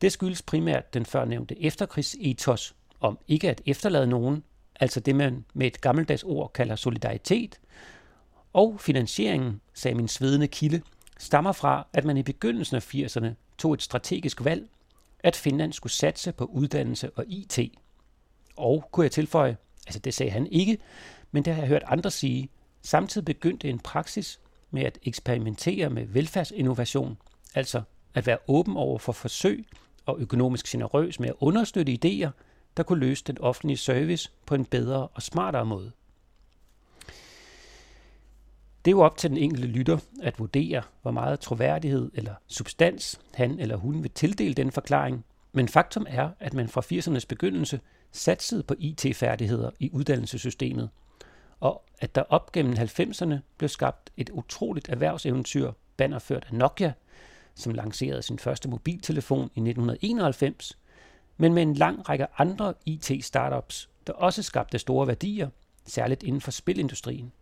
Det 0.00 0.12
skyldes 0.12 0.42
primært 0.42 0.94
den 0.94 1.06
førnævnte 1.06 1.62
efterkrigsetos 1.62 2.74
om 3.00 3.18
ikke 3.28 3.50
at 3.50 3.62
efterlade 3.66 4.06
nogen, 4.06 4.44
altså 4.80 5.00
det 5.00 5.16
man 5.16 5.44
med 5.54 5.66
et 5.66 5.80
gammeldags 5.80 6.22
ord 6.22 6.52
kalder 6.52 6.76
solidaritet, 6.76 7.60
og 8.52 8.80
finansieringen, 8.80 9.60
sagde 9.74 9.94
min 9.94 10.08
svedende 10.08 10.48
kilde, 10.48 10.82
stammer 11.18 11.52
fra, 11.52 11.86
at 11.92 12.04
man 12.04 12.16
i 12.16 12.22
begyndelsen 12.22 12.76
af 12.76 12.94
80'erne 12.94 13.28
tog 13.58 13.74
et 13.74 13.82
strategisk 13.82 14.44
valg, 14.44 14.68
at 15.18 15.36
Finland 15.36 15.72
skulle 15.72 15.92
satse 15.92 16.32
på 16.32 16.44
uddannelse 16.44 17.10
og 17.16 17.24
IT. 17.28 17.58
Og, 18.56 18.88
kunne 18.92 19.04
jeg 19.04 19.12
tilføje, 19.12 19.56
altså 19.86 19.98
det 19.98 20.14
sagde 20.14 20.32
han 20.32 20.46
ikke, 20.46 20.78
men 21.32 21.44
det 21.44 21.54
har 21.54 21.62
jeg 21.62 21.68
hørt 21.68 21.82
andre 21.86 22.10
sige, 22.10 22.48
samtidig 22.82 23.24
begyndte 23.24 23.68
en 23.68 23.78
praksis 23.78 24.40
med 24.70 24.82
at 24.82 24.98
eksperimentere 25.02 25.90
med 25.90 26.06
velfærdsinnovation, 26.06 27.16
altså 27.54 27.82
at 28.14 28.26
være 28.26 28.38
åben 28.48 28.76
over 28.76 28.98
for 28.98 29.12
forsøg 29.12 29.66
og 30.06 30.16
økonomisk 30.20 30.66
generøs 30.66 31.20
med 31.20 31.28
at 31.28 31.34
understøtte 31.40 31.98
idéer, 32.04 32.30
der 32.76 32.82
kunne 32.82 33.00
løse 33.00 33.24
den 33.24 33.38
offentlige 33.38 33.76
service 33.76 34.30
på 34.46 34.54
en 34.54 34.64
bedre 34.64 35.08
og 35.08 35.22
smartere 35.22 35.64
måde. 35.64 35.92
Det 38.84 38.90
er 38.90 38.96
jo 38.96 39.00
op 39.00 39.16
til 39.16 39.30
den 39.30 39.38
enkelte 39.38 39.68
lytter 39.68 39.98
at 40.22 40.38
vurdere, 40.38 40.82
hvor 41.02 41.10
meget 41.10 41.40
troværdighed 41.40 42.10
eller 42.14 42.34
substans 42.46 43.20
han 43.34 43.58
eller 43.58 43.76
hun 43.76 44.02
vil 44.02 44.10
tildele 44.10 44.54
den 44.54 44.72
forklaring, 44.72 45.24
men 45.52 45.68
faktum 45.68 46.06
er, 46.08 46.30
at 46.40 46.54
man 46.54 46.68
fra 46.68 46.80
80'ernes 46.80 47.26
begyndelse 47.28 47.80
satsede 48.12 48.62
på 48.62 48.74
IT-færdigheder 48.78 49.70
i 49.80 49.90
uddannelsessystemet, 49.92 50.90
og 51.60 51.84
at 51.98 52.14
der 52.14 52.22
op 52.22 52.52
gennem 52.52 52.72
90'erne 52.72 53.34
blev 53.58 53.68
skabt 53.68 54.10
et 54.16 54.30
utroligt 54.30 54.88
erhvervseventyr, 54.88 55.72
bannerført 55.96 56.46
af 56.48 56.54
Nokia, 56.54 56.92
som 57.54 57.74
lancerede 57.74 58.22
sin 58.22 58.38
første 58.38 58.68
mobiltelefon 58.68 59.38
i 59.38 59.60
1991, 59.60 60.78
men 61.36 61.54
med 61.54 61.62
en 61.62 61.74
lang 61.74 62.08
række 62.08 62.26
andre 62.38 62.74
IT-startups, 62.86 63.88
der 64.06 64.12
også 64.12 64.42
skabte 64.42 64.78
store 64.78 65.06
værdier, 65.06 65.48
særligt 65.86 66.22
inden 66.22 66.40
for 66.40 66.50
spilindustrien. 66.50 67.32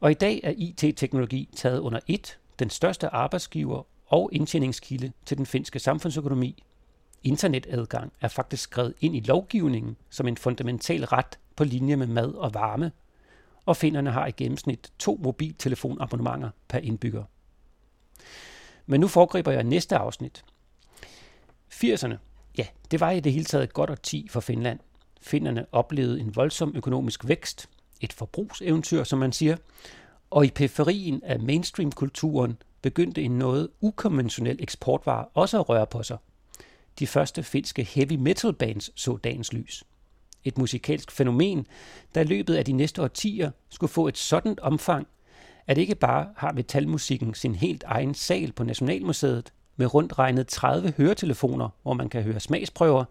Og 0.00 0.10
i 0.10 0.14
dag 0.14 0.40
er 0.44 0.52
IT-teknologi 0.56 1.48
taget 1.56 1.78
under 1.78 2.00
et, 2.06 2.38
den 2.58 2.70
største 2.70 3.08
arbejdsgiver 3.08 3.82
og 4.06 4.30
indtjeningskilde 4.32 5.12
til 5.26 5.36
den 5.36 5.46
finske 5.46 5.78
samfundsøkonomi. 5.78 6.62
Internetadgang 7.22 8.12
er 8.20 8.28
faktisk 8.28 8.62
skrevet 8.62 8.94
ind 9.00 9.16
i 9.16 9.20
lovgivningen 9.20 9.96
som 10.10 10.28
en 10.28 10.36
fundamental 10.36 11.04
ret 11.04 11.38
på 11.56 11.64
linje 11.64 11.96
med 11.96 12.06
mad 12.06 12.34
og 12.34 12.54
varme, 12.54 12.92
og 13.66 13.76
finderne 13.76 14.10
har 14.10 14.26
i 14.26 14.30
gennemsnit 14.30 14.92
to 14.98 15.20
mobiltelefonabonnementer 15.22 16.50
per 16.68 16.78
indbygger. 16.78 17.24
Men 18.86 19.00
nu 19.00 19.08
foregriber 19.08 19.52
jeg 19.52 19.64
næste 19.64 19.96
afsnit. 19.96 20.44
80'erne, 21.74 22.14
ja, 22.58 22.66
det 22.90 23.00
var 23.00 23.10
i 23.10 23.20
det 23.20 23.32
hele 23.32 23.44
taget 23.44 23.64
et 23.64 23.72
godt 23.72 23.90
årti 23.90 24.28
for 24.30 24.40
Finland. 24.40 24.78
Finderne 25.20 25.66
oplevede 25.72 26.20
en 26.20 26.36
voldsom 26.36 26.72
økonomisk 26.76 27.28
vækst, 27.28 27.68
et 28.00 28.12
forbrugseventyr, 28.12 29.04
som 29.04 29.18
man 29.18 29.32
siger, 29.32 29.56
og 30.30 30.46
i 30.46 30.50
periferien 30.50 31.22
af 31.24 31.40
mainstream-kulturen 31.40 32.56
begyndte 32.82 33.22
en 33.22 33.38
noget 33.38 33.68
ukonventionel 33.80 34.56
eksportvare 34.62 35.24
også 35.34 35.60
at 35.60 35.68
røre 35.68 35.86
på 35.86 36.02
sig. 36.02 36.16
De 36.98 37.06
første 37.06 37.42
finske 37.42 37.84
heavy 37.84 38.12
metal 38.12 38.52
bands 38.52 39.00
så 39.00 39.16
dagens 39.16 39.52
lys. 39.52 39.84
Et 40.44 40.58
musikalsk 40.58 41.10
fænomen, 41.10 41.66
der 42.14 42.20
i 42.20 42.24
løbet 42.24 42.54
af 42.54 42.64
de 42.64 42.72
næste 42.72 43.02
årtier 43.02 43.50
skulle 43.68 43.90
få 43.90 44.08
et 44.08 44.18
sådan 44.18 44.56
omfang, 44.62 45.06
at 45.66 45.78
ikke 45.78 45.94
bare 45.94 46.28
har 46.36 46.52
metalmusikken 46.52 47.34
sin 47.34 47.54
helt 47.54 47.84
egen 47.86 48.14
sal 48.14 48.52
på 48.52 48.64
Nationalmuseet 48.64 49.52
med 49.76 49.94
rundt 49.94 50.18
regnet 50.18 50.46
30 50.46 50.94
høretelefoner, 50.96 51.68
hvor 51.82 51.92
man 51.92 52.08
kan 52.08 52.22
høre 52.22 52.40
smagsprøver. 52.40 53.04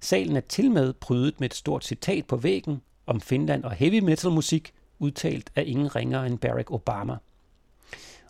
Salen 0.00 0.36
er 0.36 0.40
til 0.40 0.70
med 0.70 0.92
prydet 0.92 1.40
med 1.40 1.50
et 1.50 1.54
stort 1.54 1.84
citat 1.84 2.26
på 2.26 2.36
væggen 2.36 2.82
om 3.06 3.20
Finland 3.20 3.64
og 3.64 3.72
heavy 3.72 3.98
metal 3.98 4.30
musik, 4.30 4.72
udtalt 4.98 5.50
af 5.56 5.64
ingen 5.66 5.96
ringere 5.96 6.26
end 6.26 6.38
Barack 6.38 6.70
Obama. 6.70 7.16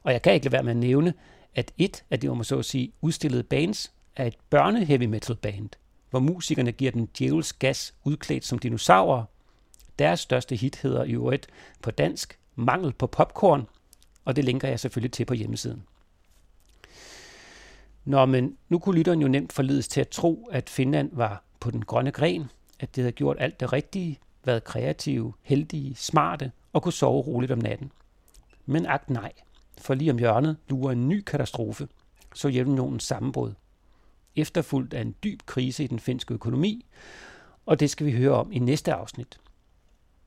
Og 0.02 0.12
jeg 0.12 0.22
kan 0.22 0.35
ikke 0.35 0.46
lade 0.46 0.52
være 0.52 0.62
med 0.62 0.70
at 0.70 0.76
nævne, 0.76 1.14
at 1.54 1.72
et 1.78 2.04
af 2.11 2.20
de, 2.20 2.28
om 2.28 2.44
så 2.44 2.59
at 2.59 2.64
sige, 2.64 2.92
udstillede 3.00 3.42
bands 3.42 3.92
er 4.16 4.26
et 4.26 4.37
børne-heavy 4.50 5.06
metal 5.06 5.37
band, 5.37 5.68
hvor 6.11 6.20
musikerne 6.20 6.72
giver 6.72 6.90
den 6.90 7.09
djævels 7.18 7.52
gas 7.52 7.94
udklædt 8.04 8.44
som 8.44 8.59
dinosaurer. 8.59 9.24
Deres 9.98 10.20
største 10.20 10.56
hit 10.56 10.76
hedder 10.76 11.04
i 11.04 11.12
øvrigt 11.12 11.46
på 11.83 11.90
dansk 11.90 12.38
Mangel 12.55 12.92
på 12.92 13.07
popcorn, 13.07 13.66
og 14.24 14.36
det 14.36 14.45
linker 14.45 14.68
jeg 14.68 14.80
selvfølgelig 14.80 15.12
til 15.12 15.24
på 15.24 15.34
hjemmesiden. 15.34 15.82
Nå, 18.05 18.26
men 18.26 18.57
nu 18.68 18.78
kunne 18.78 18.97
lytteren 18.97 19.20
jo 19.20 19.28
nemt 19.28 19.53
forledes 19.53 19.88
til 19.88 20.01
at 20.01 20.09
tro, 20.09 20.49
at 20.53 20.70
Finland 20.70 21.11
var 21.12 21.45
på 21.61 21.70
den 21.70 21.84
grønne 21.84 22.12
gren, 22.12 22.51
at 22.80 22.97
det 22.97 23.05
havde 23.05 23.12
gjort 23.12 23.36
alt 23.40 23.61
det 23.61 23.72
rigtige, 23.72 24.18
været 24.45 24.64
kreative, 24.64 25.32
heldige, 25.43 25.95
smarte 25.95 26.53
og 26.72 26.82
kunne 26.82 26.93
sove 26.93 27.22
roligt 27.22 27.53
om 27.53 27.59
natten. 27.59 27.93
Men 28.66 28.86
agt 28.86 29.11
nej, 29.11 29.32
for 29.78 29.95
lige 29.95 30.11
om 30.11 30.18
hjørnet 30.18 30.57
lurer 30.68 30.93
en 30.93 31.09
ny 31.09 31.20
katastrofe, 31.20 31.88
Sovjetunionens 32.34 33.05
sammenbrud. 33.05 33.53
Efterfulgt 34.36 34.95
af 34.95 35.01
en 35.01 35.14
dyb 35.24 35.41
krise 35.47 35.84
i 35.84 35.86
den 35.86 36.01
finske 36.01 36.34
økonomi, 36.34 36.86
og 37.66 37.80
det 37.80 37.91
skal 37.91 38.07
vi 38.07 38.12
høre 38.12 38.32
om 38.32 38.53
i 38.53 38.59
næste 38.59 38.93
afsnit. 38.93 39.41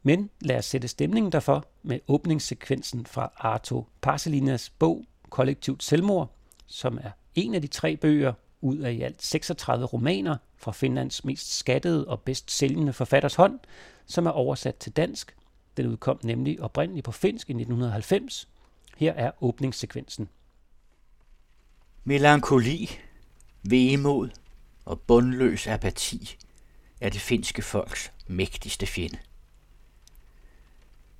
Men 0.03 0.29
lad 0.41 0.57
os 0.57 0.65
sætte 0.65 0.87
stemningen 0.87 1.31
derfor 1.31 1.65
med 1.83 1.99
åbningssekvensen 2.07 3.05
fra 3.05 3.31
Arto 3.37 3.87
Parselinas 4.01 4.69
bog 4.69 5.05
Kollektivt 5.29 5.83
Selvmord, 5.83 6.31
som 6.67 6.97
er 7.01 7.11
en 7.35 7.55
af 7.55 7.61
de 7.61 7.67
tre 7.67 7.97
bøger 7.97 8.33
ud 8.61 8.77
af 8.77 8.91
i 8.91 9.01
alt 9.01 9.23
36 9.23 9.85
romaner 9.85 10.37
fra 10.57 10.71
Finlands 10.71 11.25
mest 11.25 11.57
skattede 11.57 12.07
og 12.07 12.21
bedst 12.21 12.51
sælgende 12.51 12.93
forfatters 12.93 13.35
hånd, 13.35 13.59
som 14.05 14.25
er 14.25 14.31
oversat 14.31 14.75
til 14.75 14.91
dansk. 14.91 15.35
Den 15.77 15.87
udkom 15.87 16.19
nemlig 16.23 16.61
oprindeligt 16.61 17.05
på 17.05 17.11
finsk 17.11 17.49
i 17.49 17.53
1990. 17.53 18.47
Her 18.97 19.13
er 19.13 19.31
åbningssekvensen. 19.41 20.29
Melankoli, 22.03 22.89
vemod 23.63 24.29
og 24.85 24.99
bundløs 24.99 25.67
apati 25.67 26.37
er 27.01 27.09
det 27.09 27.21
finske 27.21 27.61
folks 27.61 28.11
mægtigste 28.27 28.85
fjende. 28.85 29.17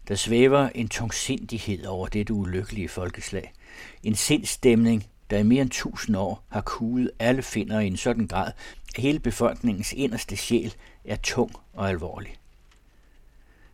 Der 0.08 0.16
svæver 0.16 0.70
en 0.70 0.90
tungsindighed 0.90 1.86
over 1.86 2.08
dette 2.08 2.34
ulykkelige 2.34 2.90
folkeslag. 2.90 3.54
En 4.04 4.16
sindstemning, 4.16 5.08
der 5.30 5.38
i 5.38 5.44
mere 5.44 5.62
end 5.62 5.70
tusind 5.70 6.18
år 6.18 6.44
har 6.50 6.62
kuget 6.62 7.12
alle 7.20 7.42
finder 7.42 7.80
i 7.80 7.88
en 7.88 7.98
sådan 7.98 8.28
grad, 8.28 8.52
at 8.96 9.02
hele 9.02 9.20
befolkningens 9.20 9.94
inderste 9.94 10.38
sjæl 10.38 10.74
er 11.06 11.16
tung 11.16 11.52
og 11.74 11.90
alvorlig. 11.90 12.36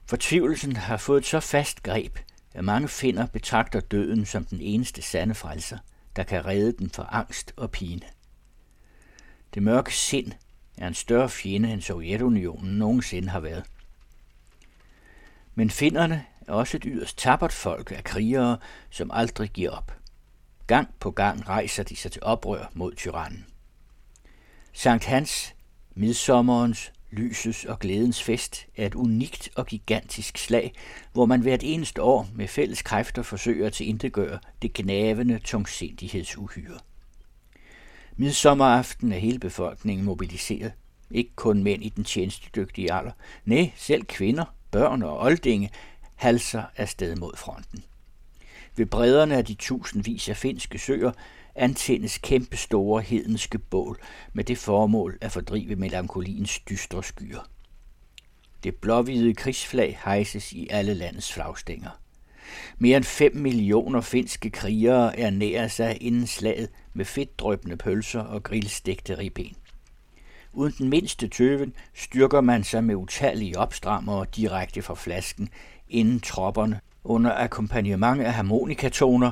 Fortvivlelsen 0.10 0.76
har 0.76 0.97
fået 0.97 1.18
et 1.18 1.26
så 1.26 1.39
fast 1.39 1.84
greb, 1.84 2.18
at 2.53 2.64
mange 2.64 2.88
finder 2.88 3.26
betragter 3.26 3.80
døden 3.80 4.26
som 4.26 4.45
den 4.45 4.62
eneste 4.62 5.01
sande 5.01 5.36
frelser, 5.36 5.78
der 6.16 6.24
kan 6.24 6.45
redde 6.45 6.72
den 6.72 6.89
fra 6.89 7.10
angst 7.12 7.53
og 7.57 7.72
pine. 7.72 8.01
Det 9.53 9.64
mørke 9.64 9.95
sind 9.95 10.32
er 10.78 10.88
en 10.88 10.93
større 10.93 11.30
fjende, 11.30 11.74
end 11.74 11.82
Sovjetunionen 11.82 12.78
nogensinde 12.78 13.30
har 13.30 13.39
været. 13.39 13.64
Men 15.55 15.70
finderne 15.70 16.26
er 16.47 16.53
også 16.53 16.78
et 16.78 16.84
yderst 16.88 17.18
tappert 17.18 17.53
folk 17.53 17.91
af 17.95 18.03
krigere, 18.03 18.57
som 18.89 19.12
aldrig 19.14 19.49
giver 19.49 19.72
op. 19.72 19.93
Gang 20.68 20.93
på 20.99 21.12
gang 21.12 21.49
rejser 21.49 21.84
de 21.84 21.95
sig 21.95 22.12
til 22.12 22.24
oprør 22.24 22.72
mod 22.74 22.95
tyrannen. 22.95 23.45
Sankt 24.74 25.05
Hans, 25.05 25.55
midsommerens, 25.95 26.91
lysets 27.12 27.66
og 27.66 27.80
glædens 27.80 28.24
fest, 28.24 28.68
er 28.78 28.86
et 28.86 28.95
unikt 28.95 29.49
og 29.55 29.66
gigantisk 29.66 30.38
slag, 30.38 30.74
hvor 31.14 31.26
man 31.26 31.41
hvert 31.41 31.64
eneste 31.64 32.01
år 32.01 32.28
med 32.36 32.47
fælles 32.47 32.82
kræfter 32.82 33.22
forsøger 33.22 33.68
at 33.68 33.74
tilindegøre 33.74 34.39
det 34.62 34.74
gnavende 34.74 35.39
tungsindighedsuhyre. 35.39 36.80
Midsommeraften 38.18 39.12
er 39.12 39.18
hele 39.18 39.39
befolkningen 39.39 40.05
mobiliseret. 40.05 40.74
Ikke 41.12 41.36
kun 41.36 41.64
mænd 41.64 41.84
i 41.84 41.89
den 41.89 42.03
tjenestedygtige 42.03 42.93
alder. 42.93 43.12
Nej, 43.45 43.72
selv 43.76 44.03
kvinder, 44.03 44.45
børn 44.72 45.03
og 45.03 45.20
oldinge 45.20 45.70
halser 46.16 46.64
afsted 46.76 47.16
mod 47.16 47.38
fronten. 47.38 47.84
Ved 48.76 48.86
bredderne 48.86 49.38
af 49.38 49.45
de 49.45 49.53
tusindvis 49.53 50.30
af 50.30 50.38
finske 50.38 50.80
søer 50.80 51.12
antændes 51.60 52.18
kæmpe 52.18 52.57
store 52.57 53.01
hedenske 53.01 53.57
bål 53.57 54.01
med 54.34 54.43
det 54.43 54.57
formål 54.57 55.18
at 55.22 55.32
fordrive 55.32 55.76
melankoliens 55.76 56.60
dystre 56.60 57.03
skyer. 57.03 57.49
Det 58.64 58.76
blåhvide 58.76 59.34
krigsflag 59.34 59.99
hejses 60.03 60.53
i 60.53 60.68
alle 60.70 60.93
landets 60.93 61.34
flagstænger. 61.34 61.89
Mere 62.78 62.97
end 62.97 63.05
5 63.05 63.36
millioner 63.36 64.01
finske 64.01 64.49
krigere 64.49 65.20
ernærer 65.20 65.68
sig 65.68 65.97
inden 66.01 66.28
slaget 66.28 66.70
med 66.93 67.05
fedtdrøbende 67.05 67.78
pølser 67.78 68.22
og 68.22 68.43
grillstegte 68.43 69.18
ribben. 69.18 69.55
Uden 70.53 70.74
den 70.78 70.89
mindste 70.89 71.28
tøven 71.28 71.74
styrker 71.93 72.41
man 72.41 72.64
sig 72.64 72.84
med 72.84 72.95
utallige 72.95 73.60
opstrammere 73.60 74.26
direkte 74.36 74.82
fra 74.82 74.95
flasken, 74.95 75.49
inden 75.89 76.20
tropperne 76.20 76.80
under 77.03 77.34
akkompagnement 77.34 78.22
af 78.22 78.34
harmonikatoner 78.34 79.32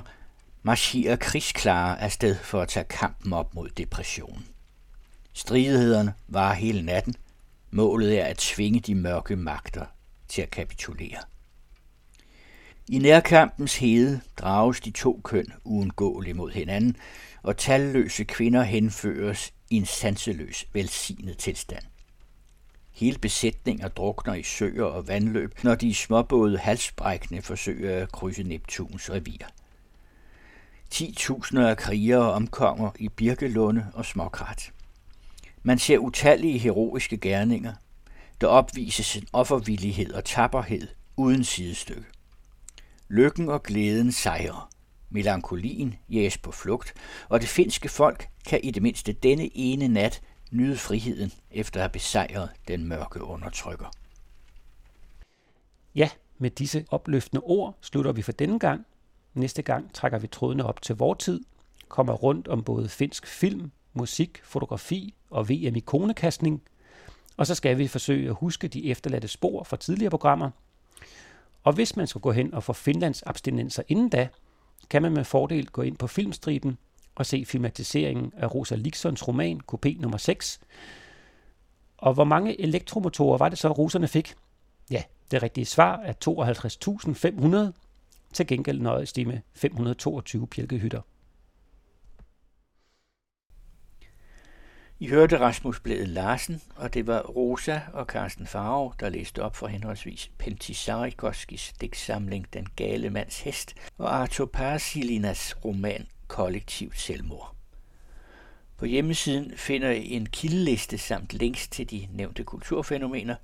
marcherer 0.64 1.16
krigsklare 1.16 2.02
afsted 2.02 2.36
for 2.36 2.62
at 2.62 2.68
tage 2.68 2.86
kampen 2.90 3.34
op 3.34 3.56
mod 3.56 3.70
depression. 3.70 4.46
Stridighederne 5.34 6.14
var 6.28 6.54
hele 6.54 6.82
natten. 6.82 7.16
Målet 7.72 8.20
er 8.20 8.26
at 8.26 8.38
tvinge 8.38 8.80
de 8.80 8.96
mørke 8.96 9.36
magter 9.36 9.86
til 10.28 10.42
at 10.42 10.52
kapitulere. 10.52 11.20
I 12.90 13.00
nærkampens 13.00 13.78
hede 13.78 14.22
drages 14.38 14.80
de 14.80 14.92
to 14.92 15.22
køn 15.24 15.54
uundgåeligt 15.64 16.38
mod 16.38 16.52
hinanden, 16.52 16.96
og 17.44 17.58
talløse 17.58 18.24
kvinder 18.24 18.64
henføres 18.64 19.54
i 19.70 19.76
en 19.76 19.86
sanseløs 19.86 20.66
velsignet 20.74 21.38
tilstand. 21.38 21.84
Hele 22.92 23.18
besætninger 23.18 23.88
drukner 23.88 24.34
i 24.34 24.44
søer 24.44 24.84
og 24.84 25.08
vandløb, 25.08 25.64
når 25.64 25.76
de 25.76 25.94
småbåde 25.94 26.58
halsbrækkende 26.58 27.42
forsøger 27.42 28.02
at 28.04 28.12
krydse 28.12 28.44
Neptuns 28.44 29.10
revir. 29.10 29.48
10.000 30.94 31.60
af 31.60 31.78
krigere 31.78 32.32
omkommer 32.32 32.92
i 33.00 33.10
Birkelunde 33.10 33.88
og 33.94 34.06
Småkrat. 34.06 34.72
Man 35.64 35.80
ser 35.80 35.98
utallige 35.98 36.58
heroiske 36.58 37.18
gerninger. 37.18 37.74
Der 38.42 38.48
opvises 38.48 39.16
en 39.16 39.28
offervillighed 39.34 40.14
og 40.14 40.26
tapperhed 40.26 40.88
uden 41.18 41.44
sidestykke. 41.44 42.06
Lykken 43.08 43.50
og 43.50 43.64
glæden 43.64 44.12
sejrer. 44.12 44.70
Melankolien 45.10 45.96
jages 46.10 46.38
på 46.38 46.52
flugt, 46.52 46.94
og 47.30 47.42
det 47.42 47.50
finske 47.50 47.90
folk 47.90 48.30
kan 48.48 48.60
i 48.64 48.72
det 48.72 48.84
mindste 48.84 49.14
denne 49.14 49.58
ene 49.58 49.88
nat 49.88 50.22
nyde 50.52 50.78
friheden 50.78 51.32
efter 51.52 51.80
at 51.80 51.82
have 51.82 51.90
besejret 51.90 52.50
den 52.68 52.88
mørke 52.88 53.24
undertrykker. 53.24 53.92
Ja, 55.96 56.10
med 56.38 56.50
disse 56.50 56.86
opløftende 56.90 57.42
ord 57.42 57.78
slutter 57.82 58.12
vi 58.12 58.22
for 58.22 58.32
denne 58.32 58.60
gang. 58.60 58.86
Næste 59.38 59.62
gang 59.62 59.94
trækker 59.94 60.20
vi 60.20 60.28
trådene 60.28 60.66
op 60.66 60.82
til 60.82 60.96
vor 60.96 61.14
tid, 61.14 61.42
kommer 61.88 62.14
rundt 62.14 62.48
om 62.48 62.64
både 62.64 62.90
finsk 62.90 63.28
film, 63.28 63.72
musik, 63.94 64.42
fotografi 64.44 65.14
og 65.30 65.50
VM 65.50 65.76
i 65.76 65.80
konekastning, 65.80 66.62
og 67.38 67.48
så 67.48 67.56
skal 67.56 67.78
vi 67.78 67.88
forsøge 67.88 68.30
at 68.30 68.36
huske 68.36 68.68
de 68.68 68.92
efterladte 68.92 69.28
spor 69.28 69.64
fra 69.64 69.78
tidligere 69.78 70.10
programmer. 70.10 70.50
Og 71.64 71.74
hvis 71.74 71.96
man 71.96 72.08
skal 72.08 72.22
gå 72.22 72.32
hen 72.32 72.54
og 72.54 72.64
få 72.64 72.74
Finlands 72.74 73.24
abstinenser 73.24 73.84
inden 73.88 74.10
da, 74.10 74.28
kan 74.90 75.02
man 75.02 75.14
med 75.14 75.24
fordel 75.24 75.68
gå 75.68 75.82
ind 75.82 75.98
på 75.98 76.08
filmstriben 76.08 76.78
og 77.16 77.26
se 77.26 77.46
filmatiseringen 77.46 78.34
af 78.38 78.56
Rosa 78.56 78.76
Liksons 78.76 79.28
roman 79.28 79.62
Kopé 79.72 80.02
nummer 80.02 80.18
6. 80.18 80.60
Og 81.98 82.14
hvor 82.14 82.24
mange 82.24 82.62
elektromotorer 82.62 83.38
var 83.38 83.50
det 83.50 83.58
så, 83.58 83.70
russerne 83.72 84.08
fik? 84.08 84.36
Ja, 84.92 85.04
det 85.32 85.44
rigtige 85.44 85.66
svar 85.66 85.98
er 85.98 86.14
52.500. 87.70 87.87
Til 88.38 88.48
gengæld 88.48 88.82
nøjes 88.82 89.14
de 89.14 89.26
med 89.26 89.40
522 89.54 90.48
bjælkehytter. 90.48 91.02
I 95.00 95.08
hørte 95.08 95.40
Rasmus 95.40 95.80
Blæde 95.80 96.06
Larsen, 96.06 96.62
og 96.76 96.94
det 96.94 97.08
var 97.08 97.22
Rosa 97.22 97.80
og 97.94 98.06
Carsten 98.06 98.48
Farov, 98.48 98.96
der 99.00 99.10
læste 99.10 99.44
op 99.44 99.56
for 99.56 99.68
henholdsvis 99.68 100.32
Pentisarikoskis 100.38 101.74
digtsamling 101.82 102.54
Den 102.54 102.68
gale 102.76 103.10
mands 103.10 103.42
hest 103.42 103.76
og 103.98 104.16
Arthur 104.16 104.46
Parsilinas 104.46 105.66
roman 105.66 106.08
Kollektivt 106.28 107.00
selvmord. 107.00 107.56
På 108.78 108.86
hjemmesiden 108.86 109.58
finder 109.58 109.92
I 109.92 110.12
en 110.12 110.26
kildeliste 110.26 110.98
samt 110.98 111.34
links 111.34 111.68
til 111.68 111.90
de 111.90 112.08
nævnte 112.12 112.44
kulturfænomener, 112.44 113.36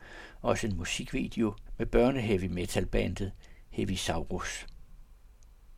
også 0.42 0.68
en 0.68 0.78
musikvideo 0.78 1.54
med 1.78 1.86
børneheavy 1.86 2.46
metal 2.46 2.86
bandet 2.86 3.32
Heavy 3.70 3.96
Saurus. 3.96 4.68